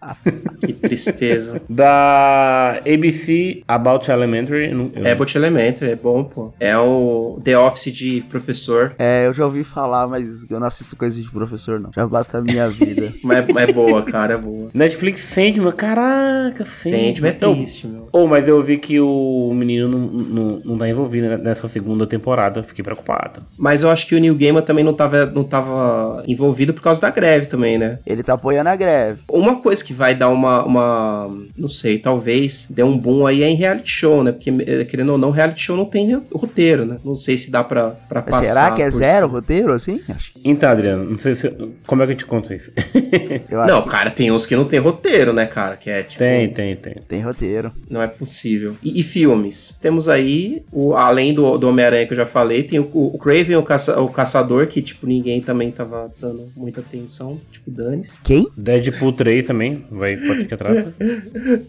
Que 0.61 0.73
tristeza. 0.73 1.61
Da 1.69 2.81
ABC, 2.91 3.63
About 3.69 4.11
Elementary. 4.11 4.73
Eu 4.95 5.07
É 5.07 5.15
Bot 5.15 5.37
Elementary, 5.37 5.93
é 5.93 5.97
bom, 5.97 6.25
pô. 6.25 6.53
É 6.61 6.77
o 6.79 7.39
The 7.43 7.59
Office 7.59 7.93
de 7.93 8.23
professor. 8.31 8.95
É, 8.99 9.27
eu 9.27 9.35
já 9.35 9.45
ouvi 9.45 9.65
falar, 9.65 10.07
mas 10.07 10.49
eu 10.51 10.59
não 10.61 10.67
assisto 10.67 10.97
coisas 10.97 11.23
de 11.23 11.31
professor, 11.31 11.81
não. 11.81 11.91
Já 11.95 12.07
basta 12.07 12.39
a 12.39 12.41
minha 12.41 12.69
vida. 12.69 13.13
Mas 13.23 13.49
é, 13.49 13.63
é 13.63 13.73
boa, 13.73 14.03
cara, 14.03 14.35
é 14.35 14.37
boa. 14.39 14.71
Netflix 14.75 15.23
Sandman, 15.23 15.73
caraca, 15.73 16.65
Sandman. 16.65 17.15
Sandman 17.15 17.31
é 17.31 17.37
Eu- 17.41 17.55
triste, 17.55 17.87
meu. 17.87 18.09
Oh, 18.13 18.27
mas 18.27 18.47
eu 18.49 18.63
vi 18.63 18.77
que 18.79 19.01
o 19.01 19.51
menino 19.53 19.89
não, 19.89 19.99
não, 20.07 20.63
não 20.65 20.79
tá 20.79 20.89
envolvido 20.89 21.37
nessa 21.39 21.67
segunda 21.69 22.07
temporada. 22.07 22.63
Fiquei 22.63 22.83
preocupado. 22.85 23.43
Mas 23.59 23.83
eu 23.83 23.91
acho 23.91 24.07
que 24.07 24.15
o 24.15 24.21
Neil 24.21 24.35
Gaiman 24.37 24.63
também 24.63 24.85
não 24.85 24.93
tava, 24.95 25.27
não 25.27 25.43
tava 25.43 26.23
envolvido 26.29 26.73
por 26.73 26.83
causa 26.83 27.01
da 27.01 27.11
greve 27.11 27.47
também, 27.47 27.79
né? 27.79 27.99
Ele 28.07 28.23
tá 28.23 28.35
apoiando 28.35 28.69
a 28.69 28.77
greve. 28.77 29.21
Uma 29.29 29.57
coisa 29.61 29.83
que 29.85 29.93
vai 29.93 30.15
dar 30.15 30.29
uma, 30.29 30.65
uma 30.65 31.31
não 31.57 31.69
sei, 31.69 31.99
talvez 31.99 32.69
dê 32.71 32.83
um 32.83 32.97
boom 32.97 33.27
aí 33.27 33.43
é 33.43 33.49
em 33.49 33.55
reality 33.57 33.91
show, 33.91 34.23
né? 34.23 34.33
Porque, 34.33 34.51
querendo 34.85 35.11
ou 35.13 35.19
não, 35.19 35.31
reality 35.31 35.63
show 35.63 35.77
não 35.77 35.85
tem 35.85 36.13
roteiro, 36.33 36.85
né? 36.85 36.99
Não 37.05 37.17
sei 37.17 37.37
se 37.37 37.51
dá 37.51 37.63
pra, 37.65 37.91
pra 37.91 38.23
Mas 38.27 38.31
passar. 38.41 38.45
será 38.55 38.73
que 38.73 38.83
é 38.83 38.91
zero 38.91 39.27
o 39.27 39.29
cima. 39.29 39.41
roteiro, 39.41 39.73
assim? 39.73 40.01
Acho 40.09 40.33
que 40.33 40.41
Então, 40.45 40.69
Adriano, 40.71 41.11
não 41.11 41.19
sei 41.19 41.35
se. 41.35 41.51
Como 41.87 42.03
é 42.03 42.07
que 42.07 42.13
eu 42.13 42.17
te 42.17 42.27
conto 42.27 42.53
isso? 42.53 42.73
eu 43.51 43.61
acho 43.61 43.73
Não, 43.73 43.83
que 43.83 43.89
cara, 43.91 44.11
tem 44.11 44.31
uns 44.31 44.47
que 44.47 44.55
não 44.57 44.65
tem 44.65 44.79
roteiro, 44.79 45.33
né, 45.33 45.47
cara? 45.47 45.77
Que 45.77 45.91
é 45.91 46.03
tipo. 46.03 46.19
tem, 46.19 46.49
tem, 46.53 46.77
tem. 46.77 46.95
tem 47.07 47.21
roteiro. 47.23 47.73
Não 47.89 48.01
é 48.03 48.07
possível. 48.07 48.77
E, 48.83 49.01
e 49.01 49.03
filmes? 49.03 49.79
Temos 49.81 50.09
aí, 50.09 50.63
o, 50.73 50.95
além 50.95 51.33
do, 51.35 51.57
do 51.59 51.69
Homem-Aranha 51.69 52.07
que 52.07 52.13
eu 52.13 52.17
já 52.17 52.27
falei, 52.27 52.63
tem 52.63 52.79
o, 52.79 52.89
o 52.93 53.19
Craven, 53.19 53.57
o, 53.57 53.63
caça, 53.63 54.01
o 54.01 54.09
Caçador, 54.09 54.67
que, 54.67 54.81
tipo, 54.83 55.07
ninguém 55.07 55.41
também 55.41 55.71
tava 55.71 56.13
dando 56.21 56.51
muita 56.57 56.81
atenção. 56.81 57.39
Tipo, 57.51 57.71
dane-se. 57.71 58.21
Quem? 58.23 58.49
Deadpool 58.57 59.13
3 59.13 59.47
também, 59.47 59.85
vai, 59.91 60.17
pode 60.17 60.41
ser 60.41 60.47
que 60.47 60.55
atrasa. 60.55 60.95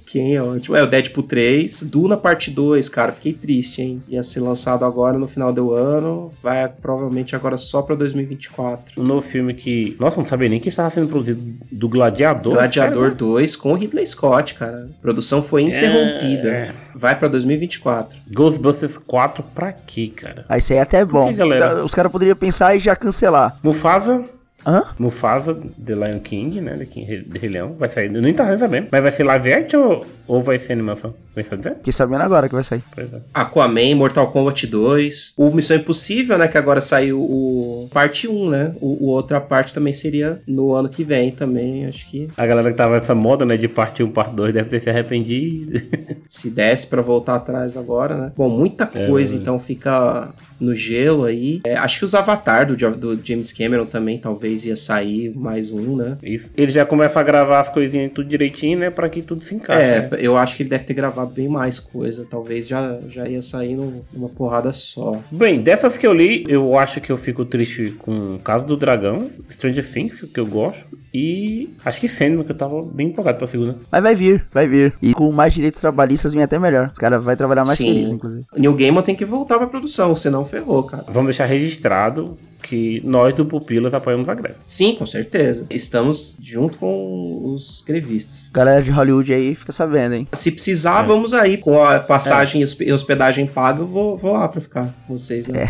Quem 0.07 0.36
é 0.36 0.41
ótimo? 0.41 0.75
É 0.75 0.84
o 0.84 0.88
Deadpool 0.88 1.24
3. 1.24 1.84
Duna 1.84 2.17
Parte 2.17 2.51
2, 2.51 2.89
cara, 2.95 3.11
fiquei 3.11 3.33
triste, 3.33 3.81
hein? 3.81 4.01
Ia 4.07 4.23
ser 4.23 4.39
lançado 4.39 4.85
agora 4.85 5.17
no 5.19 5.27
final 5.27 5.51
do 5.51 5.73
ano. 5.73 6.31
Vai 6.41 6.67
provavelmente 6.69 7.35
agora 7.35 7.57
só 7.57 7.81
pra 7.81 7.93
2024. 7.93 9.01
Um 9.01 9.03
novo 9.03 9.21
filme 9.21 9.53
que. 9.53 9.97
Nossa, 9.99 10.17
não 10.17 10.25
sabia 10.25 10.47
nem 10.47 10.61
que 10.61 10.69
estava 10.69 10.89
sendo 10.89 11.09
produzido 11.09 11.41
do 11.69 11.89
Gladiador. 11.89 12.53
Gladiador 12.53 13.11
sério? 13.11 13.17
2 13.17 13.55
com 13.57 13.73
o 13.73 13.75
Ridley 13.75 14.07
Scott, 14.07 14.53
cara. 14.55 14.89
A 14.97 15.01
produção 15.01 15.43
foi 15.43 15.63
interrompida. 15.63 16.49
É. 16.49 16.71
Vai 16.95 17.17
pra 17.17 17.27
2024. 17.27 18.17
Ghostbusters 18.33 18.97
4 18.97 19.43
pra 19.53 19.73
quê, 19.73 20.07
cara? 20.15 20.45
Ah, 20.47 20.57
isso 20.57 20.71
aí 20.71 20.79
é 20.79 20.81
até 20.81 21.03
bom. 21.03 21.27
que, 21.27 21.33
galera? 21.33 21.67
Então, 21.73 21.85
Os 21.85 21.93
caras 21.93 22.09
poderiam 22.11 22.37
pensar 22.37 22.75
e 22.75 22.79
já 22.79 22.95
cancelar. 22.95 23.57
Mufasa. 23.61 24.23
Hã? 24.65 24.84
Mufasa, 24.98 25.53
The 25.53 25.93
Lion 25.93 26.19
King, 26.19 26.62
né? 26.62 26.75
The, 26.77 26.86
King, 26.86 27.24
The 27.24 27.39
Rei 27.39 27.50
Leão. 27.50 27.75
Vai 27.77 27.88
sair. 27.88 28.13
Eu 28.13 28.22
nem 28.22 28.34
tava 28.34 28.57
sabendo. 28.57 28.88
Mas 28.91 29.03
vai 29.03 29.12
ser 29.12 29.24
live 29.24 29.53
action 29.53 29.81
ou, 29.81 30.05
ou 30.27 30.41
vai 30.41 30.57
ser 30.57 30.74
animação? 30.74 31.13
Vai 31.36 31.43
saber? 31.43 31.75
Fiquei 31.75 31.93
sabendo 31.93 32.24
agora 32.24 32.48
que 32.48 32.55
vai 32.55 32.63
sair. 32.63 32.81
Pois 32.93 33.13
é. 33.13 33.22
Aquaman, 33.34 33.95
Mortal 33.95 34.31
Kombat 34.31 34.65
2. 34.65 35.34
O 35.38 35.51
Missão 35.51 35.77
Impossível, 35.77 36.38
né? 36.38 36.48
Que 36.48 36.57
agora 36.57 36.81
saiu 36.81 37.22
o 37.22 37.89
parte 37.93 38.27
1, 38.27 38.50
né? 38.50 38.75
O, 38.81 39.05
o 39.05 39.10
outra 39.10 39.39
parte 39.39 39.74
também 39.74 39.93
seria 39.93 40.41
no 40.48 40.74
ano 40.74 40.89
que 40.89 41.03
vem 41.03 41.31
também. 41.31 41.86
Acho 41.86 42.10
que 42.10 42.27
A 42.36 42.45
galera 42.45 42.72
que 42.72 42.77
tava 42.77 42.95
nessa 42.95 43.13
moda, 43.13 43.45
né? 43.45 43.57
De 43.57 43.67
parte 43.67 44.01
1, 44.01 44.12
parte 44.12 44.36
2, 44.36 44.53
deve 44.53 44.69
ter 44.69 44.79
se 44.79 44.89
arrependido. 44.89 45.79
se 46.27 46.50
desse 46.50 46.88
pra 46.88 47.01
voltar 47.01 47.36
atrás 47.36 47.77
agora, 47.77 48.15
né? 48.15 48.31
Bom, 48.36 48.50
muita 48.50 48.88
coisa 48.88 49.36
então 49.36 49.60
fica 49.60 50.34
no 50.60 50.74
gelo 50.74 51.25
aí. 51.25 51.62
É, 51.65 51.75
acho 51.75 52.00
que 52.00 52.05
os 52.05 52.15
Avatar 52.15 52.65
do, 52.65 52.75
do 52.95 53.19
James 53.24 53.51
Cameron 53.51 53.86
também 53.86 54.17
talvez 54.17 54.54
ia 54.63 54.75
sair 54.77 55.35
mais 55.35 55.71
um, 55.71 55.95
né? 55.97 56.17
Isso. 56.24 56.51
Ele 56.55 56.71
já 56.71 56.85
começa 56.85 57.19
a 57.19 57.24
gravar 57.24 57.59
as 57.59 57.69
coisinhas 57.69 58.12
tudo 58.13 58.29
direitinho, 58.29 58.79
né? 58.79 58.89
Pra 58.89 59.09
que 59.09 59.21
tudo 59.21 59.43
se 59.43 59.55
encaixe. 59.55 59.89
É, 59.91 60.01
né? 60.01 60.09
eu 60.19 60.38
acho 60.38 60.55
que 60.55 60.63
ele 60.63 60.69
deve 60.69 60.83
ter 60.85 60.93
gravado 60.93 61.31
bem 61.33 61.50
mais 61.50 61.79
coisa. 61.79 62.25
Talvez 62.29 62.67
já, 62.67 62.97
já 63.09 63.27
ia 63.27 63.41
sair 63.41 63.75
num- 63.75 64.01
numa 64.13 64.29
porrada 64.29 64.71
só. 64.71 65.19
Bem, 65.32 65.62
dessas 65.62 65.97
que 65.97 66.06
eu 66.06 66.13
li, 66.13 66.45
eu 66.47 66.77
acho 66.77 67.01
que 67.01 67.12
eu 67.12 67.17
fico 67.17 67.43
triste 67.43 67.91
com 67.97 68.38
Casa 68.39 68.65
do 68.65 68.77
Dragão, 68.77 69.30
Stranger 69.49 69.86
Things, 69.91 70.21
que 70.21 70.39
eu 70.39 70.45
gosto, 70.45 70.86
e 71.15 71.69
acho 71.86 71.99
que 72.01 72.08
Sandman, 72.10 72.43
que 72.43 72.51
eu 72.51 72.58
tava 72.58 72.82
bem 72.93 73.08
empolgado 73.08 73.38
pra 73.38 73.47
segunda. 73.47 73.75
Mas 73.91 74.04
vai 74.04 74.15
vir, 74.15 74.45
vai 74.51 74.67
vir. 74.67 74.93
E 75.01 75.13
com 75.13 75.32
mais 75.32 75.54
direitos 75.54 75.80
trabalhistas 75.80 76.34
vem 76.34 76.43
até 76.43 76.60
melhor. 76.60 76.88
Os 76.88 76.97
caras 76.99 77.23
vão 77.23 77.36
trabalhar 77.36 77.65
mais 77.65 77.78
feliz, 77.78 78.12
inclusive. 78.12 78.43
Neil 78.58 78.73
Gaiman 78.73 79.01
tem 79.01 79.15
que 79.15 79.25
voltar 79.25 79.58
pra 79.58 79.67
produção, 79.67 80.15
senão 80.15 80.43
ferrou, 80.45 80.84
cara. 80.84 81.04
Vamos 81.08 81.28
deixar 81.30 81.45
registrado 81.45 82.38
que 82.62 82.99
nós 83.06 83.36
do 83.36 83.45
Pupilas 83.45 83.93
apoiamos 83.93 84.28
a 84.28 84.34
greve. 84.34 84.56
Sim, 84.65 84.95
com 84.95 85.06
certeza. 85.06 85.67
Estamos 85.69 86.39
junto 86.41 86.80
com 86.80 87.54
os 87.54 87.84
grevistas. 87.86 88.49
Galera 88.51 88.82
de 88.82 88.89
Hollywood 88.89 89.32
aí 89.32 89.54
fica 89.54 89.71
sabendo, 89.71 90.15
hein? 90.15 90.28
Se 90.34 90.51
precisar, 90.51 91.04
vamos 91.04 91.32
aí. 91.34 91.58
Com 91.58 91.84
a 91.84 91.99
passagem 91.99 92.62
e 92.62 92.63
hospe- 92.63 92.86
e 92.86 92.91
hospedagem 92.91 93.45
paga, 93.45 93.82
eu 93.84 93.88
vou, 93.88 94.17
vou 94.17 94.34
lá 94.34 94.47
pra 94.47 94.60
ficar 94.60 94.91
com 95.06 95.15
vocês, 95.15 95.47
né? 95.47 95.67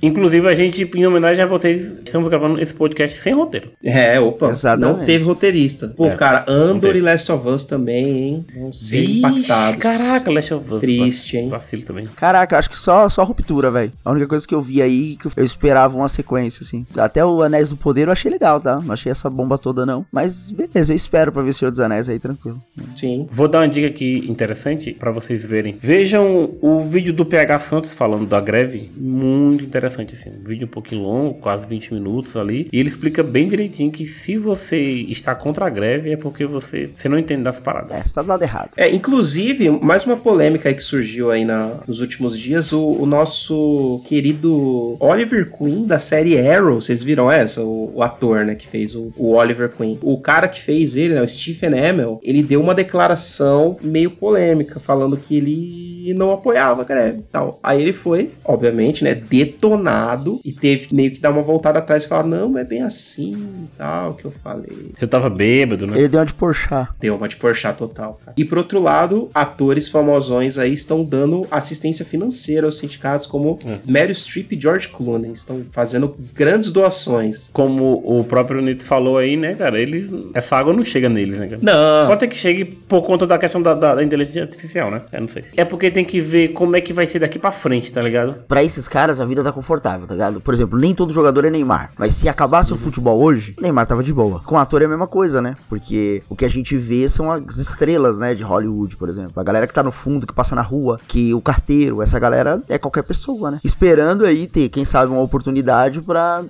Inclusive, 0.00 0.48
a 0.48 0.54
gente, 0.54 0.90
em 0.96 1.06
homenagem 1.06 1.44
a 1.44 1.46
vocês, 1.46 1.98
estamos 2.04 2.28
gravando 2.28 2.60
esse 2.60 2.72
podcast 2.72 3.18
sem 3.20 3.34
roteiro. 3.34 3.70
É, 3.84 4.18
opa. 4.18 4.48
Exatamente. 4.74 4.98
Não 4.98 5.06
teve 5.06 5.24
roteirista. 5.24 5.88
Pô, 5.96 6.06
É, 6.06 6.16
cara, 6.16 6.44
Andor 6.48 6.96
e 6.96 7.00
Last 7.00 7.30
of 7.32 7.48
Us 7.48 7.64
também, 7.64 8.06
hein? 8.06 8.46
Vão 8.54 8.72
ser 8.72 9.00
Vixe, 9.00 9.18
impactados. 9.18 9.76
Caraca, 9.80 10.30
Last 10.30 10.54
of 10.54 10.72
Us. 10.74 10.80
Triste, 10.80 11.36
hein? 11.36 11.48
Vacilo 11.48 11.82
também. 11.84 12.06
Caraca, 12.16 12.58
acho 12.58 12.70
que 12.70 12.78
só, 12.78 13.08
só 13.08 13.24
ruptura, 13.24 13.70
velho. 13.70 13.92
A 14.04 14.10
única 14.10 14.26
coisa 14.26 14.46
que 14.46 14.54
eu 14.54 14.60
vi 14.60 14.82
aí 14.82 15.16
que 15.16 15.26
eu 15.36 15.44
esperava 15.44 15.96
uma 15.96 16.08
sequência, 16.08 16.62
assim. 16.64 16.86
Até 16.96 17.24
o 17.24 17.42
Anéis 17.42 17.68
do 17.68 17.76
Poder 17.76 18.08
eu 18.08 18.12
achei 18.12 18.30
legal, 18.30 18.60
tá? 18.60 18.80
Não 18.80 18.92
achei 18.92 19.10
essa 19.12 19.28
bomba 19.30 19.58
toda, 19.58 19.84
não. 19.86 20.04
Mas 20.12 20.50
beleza, 20.50 20.92
eu 20.92 20.96
espero 20.96 21.32
pra 21.32 21.42
ver 21.42 21.52
Senhor 21.54 21.70
dos 21.70 21.80
Anéis 21.80 22.08
aí, 22.08 22.18
tranquilo. 22.18 22.60
Sim. 22.96 23.26
Vou 23.30 23.48
dar 23.48 23.60
uma 23.60 23.68
dica 23.68 23.86
aqui 23.86 24.24
interessante 24.28 24.92
pra 24.92 25.10
vocês 25.10 25.44
verem. 25.44 25.76
Vejam 25.80 26.50
o 26.60 26.82
vídeo 26.84 27.12
do 27.12 27.24
PH 27.24 27.60
Santos 27.60 27.92
falando 27.92 28.26
da 28.26 28.40
greve. 28.40 28.90
Muito 28.96 29.64
interessante, 29.64 30.14
assim. 30.14 30.30
Um 30.30 30.44
vídeo 30.44 30.66
um 30.66 30.70
pouquinho 30.70 31.02
longo, 31.02 31.34
quase 31.34 31.66
20 31.66 31.94
minutos 31.94 32.36
ali. 32.36 32.68
E 32.72 32.78
ele 32.78 32.88
explica 32.88 33.22
bem 33.22 33.46
direitinho 33.48 33.90
que 33.90 34.06
se 34.06 34.36
você 34.36 34.61
está 34.76 35.34
contra 35.34 35.66
a 35.66 35.70
greve 35.70 36.12
é 36.12 36.16
porque 36.16 36.44
você, 36.46 36.88
você 36.94 37.08
não 37.08 37.18
entende 37.18 37.42
das 37.42 37.58
paradas. 37.58 37.92
É, 37.92 38.02
você 38.02 38.14
tá 38.14 38.22
do 38.22 38.28
lado 38.28 38.42
errado. 38.42 38.70
É, 38.76 38.90
inclusive, 38.90 39.70
mais 39.70 40.04
uma 40.06 40.16
polêmica 40.16 40.68
aí 40.68 40.74
que 40.74 40.82
surgiu 40.84 41.30
aí 41.30 41.44
na- 41.44 41.76
nos 41.86 42.00
últimos 42.00 42.38
dias, 42.38 42.72
o, 42.72 42.80
o 42.80 43.06
nosso 43.06 44.02
querido 44.06 44.96
Oliver 45.00 45.50
Queen 45.50 45.84
da 45.86 45.98
série 45.98 46.38
Arrow, 46.38 46.80
vocês 46.80 47.02
viram 47.02 47.30
essa? 47.30 47.62
O, 47.62 47.92
o 47.96 48.02
ator, 48.02 48.44
né, 48.44 48.54
que 48.54 48.66
fez 48.66 48.94
o, 48.94 49.12
o 49.16 49.32
Oliver 49.34 49.70
Queen. 49.70 49.98
O 50.02 50.18
cara 50.20 50.48
que 50.48 50.60
fez 50.60 50.96
ele, 50.96 51.14
né, 51.14 51.22
o 51.22 51.28
Stephen 51.28 51.78
Amell, 51.78 52.20
ele 52.22 52.42
deu 52.42 52.60
uma 52.60 52.74
declaração 52.74 53.76
meio 53.82 54.10
polêmica, 54.10 54.78
falando 54.80 55.16
que 55.16 55.36
ele 55.36 55.91
não 56.14 56.32
apoiava 56.32 56.82
a 56.82 56.84
greve 56.84 57.18
e 57.20 57.22
tal. 57.22 57.58
Aí 57.62 57.80
ele 57.80 57.92
foi, 57.92 58.30
obviamente, 58.44 59.04
né, 59.04 59.14
detonado 59.14 60.40
e 60.44 60.52
teve 60.52 60.88
meio 60.94 61.10
que 61.10 61.20
dar 61.20 61.30
uma 61.30 61.42
voltada 61.42 61.78
atrás 61.78 62.04
e 62.04 62.08
falar, 62.08 62.24
não, 62.24 62.48
não 62.50 62.58
é 62.58 62.64
bem 62.64 62.82
assim 62.82 63.32
e 63.32 63.68
tal, 63.78 64.14
que 64.14 64.24
eu 64.24 64.30
falei. 64.30 64.90
Eu 65.00 65.08
tava 65.08 65.30
bêbado, 65.30 65.86
né? 65.86 65.98
Ele 65.98 66.08
deu 66.08 66.20
uma 66.20 66.26
de 66.26 66.34
porchá. 66.34 66.88
Deu 67.00 67.16
uma 67.16 67.28
de 67.28 67.36
porchá 67.36 67.72
total, 67.72 68.18
cara. 68.24 68.34
E 68.36 68.44
por 68.44 68.58
outro 68.58 68.80
lado, 68.80 69.30
atores 69.34 69.88
famosões 69.88 70.58
aí 70.58 70.72
estão 70.72 71.04
dando 71.04 71.46
assistência 71.50 72.04
financeira 72.04 72.66
aos 72.66 72.78
sindicatos, 72.78 73.26
como 73.26 73.58
Meryl 73.86 74.14
Streep 74.14 74.52
e 74.52 74.60
George 74.60 74.88
Clooney. 74.88 75.32
Estão 75.32 75.62
fazendo 75.70 76.14
grandes 76.34 76.70
doações. 76.70 77.48
Como 77.52 78.02
o 78.04 78.24
próprio 78.24 78.60
Nito 78.60 78.84
falou 78.84 79.18
aí, 79.18 79.36
né, 79.36 79.54
cara? 79.54 79.80
Eles. 79.80 80.10
Essa 80.34 80.56
água 80.56 80.72
não 80.72 80.84
chega 80.84 81.08
neles, 81.08 81.38
né, 81.38 81.46
cara? 81.48 81.60
Não. 81.62 82.08
Pode 82.08 82.20
ser 82.20 82.28
que 82.28 82.36
chegue 82.36 82.64
por 82.64 83.02
conta 83.02 83.26
da 83.26 83.38
questão 83.38 83.60
da, 83.62 83.74
da- 83.74 83.94
da 83.96 84.02
inteligência 84.02 84.42
artificial, 84.42 84.90
né? 84.90 85.02
Eu 85.12 85.20
não 85.20 85.28
sei. 85.28 85.44
É 85.56 85.64
porque 85.64 85.90
tem 85.92 86.04
que 86.04 86.20
ver 86.20 86.48
como 86.48 86.76
é 86.76 86.80
que 86.80 86.92
vai 86.92 87.06
ser 87.06 87.18
daqui 87.18 87.38
pra 87.38 87.52
frente, 87.52 87.92
tá 87.92 88.02
ligado? 88.02 88.34
Pra 88.48 88.62
esses 88.62 88.88
caras, 88.88 89.20
a 89.20 89.24
vida 89.24 89.42
tá 89.42 89.52
confortável, 89.52 90.06
tá 90.06 90.14
ligado? 90.14 90.40
Por 90.40 90.54
exemplo, 90.54 90.78
nem 90.78 90.94
todo 90.94 91.12
jogador 91.12 91.44
é 91.44 91.50
Neymar. 91.50 91.90
Mas 91.98 92.14
se 92.14 92.28
acabasse 92.28 92.72
o 92.72 92.76
futebol 92.76 93.22
hoje, 93.22 93.54
Neymar 93.60 93.86
tava 93.86 94.02
de 94.02 94.12
boa. 94.12 94.40
Com 94.40 94.58
ator 94.58 94.82
é 94.82 94.86
a 94.86 94.88
mesma 94.88 95.06
coisa, 95.06 95.40
né? 95.40 95.54
Porque 95.68 96.22
o 96.28 96.36
que 96.36 96.44
a 96.44 96.48
gente 96.48 96.76
vê 96.76 97.08
são 97.08 97.30
as 97.30 97.56
estrelas, 97.56 98.18
né? 98.18 98.34
De 98.34 98.42
Hollywood, 98.42 98.96
por 98.96 99.08
exemplo. 99.08 99.32
A 99.36 99.44
galera 99.44 99.66
que 99.66 99.74
tá 99.74 99.82
no 99.82 99.92
fundo, 99.92 100.26
que 100.26 100.34
passa 100.34 100.54
na 100.54 100.62
rua, 100.62 100.98
que 101.06 101.34
o 101.34 101.40
carteiro, 101.40 102.02
essa 102.02 102.18
galera 102.18 102.62
é 102.68 102.78
qualquer 102.78 103.02
pessoa, 103.02 103.50
né? 103.50 103.60
Esperando 103.62 104.24
aí 104.24 104.46
ter, 104.46 104.68
quem 104.68 104.84
sabe, 104.84 105.12
uma 105.12 105.20
oportunidade 105.20 106.00
pra 106.02 106.42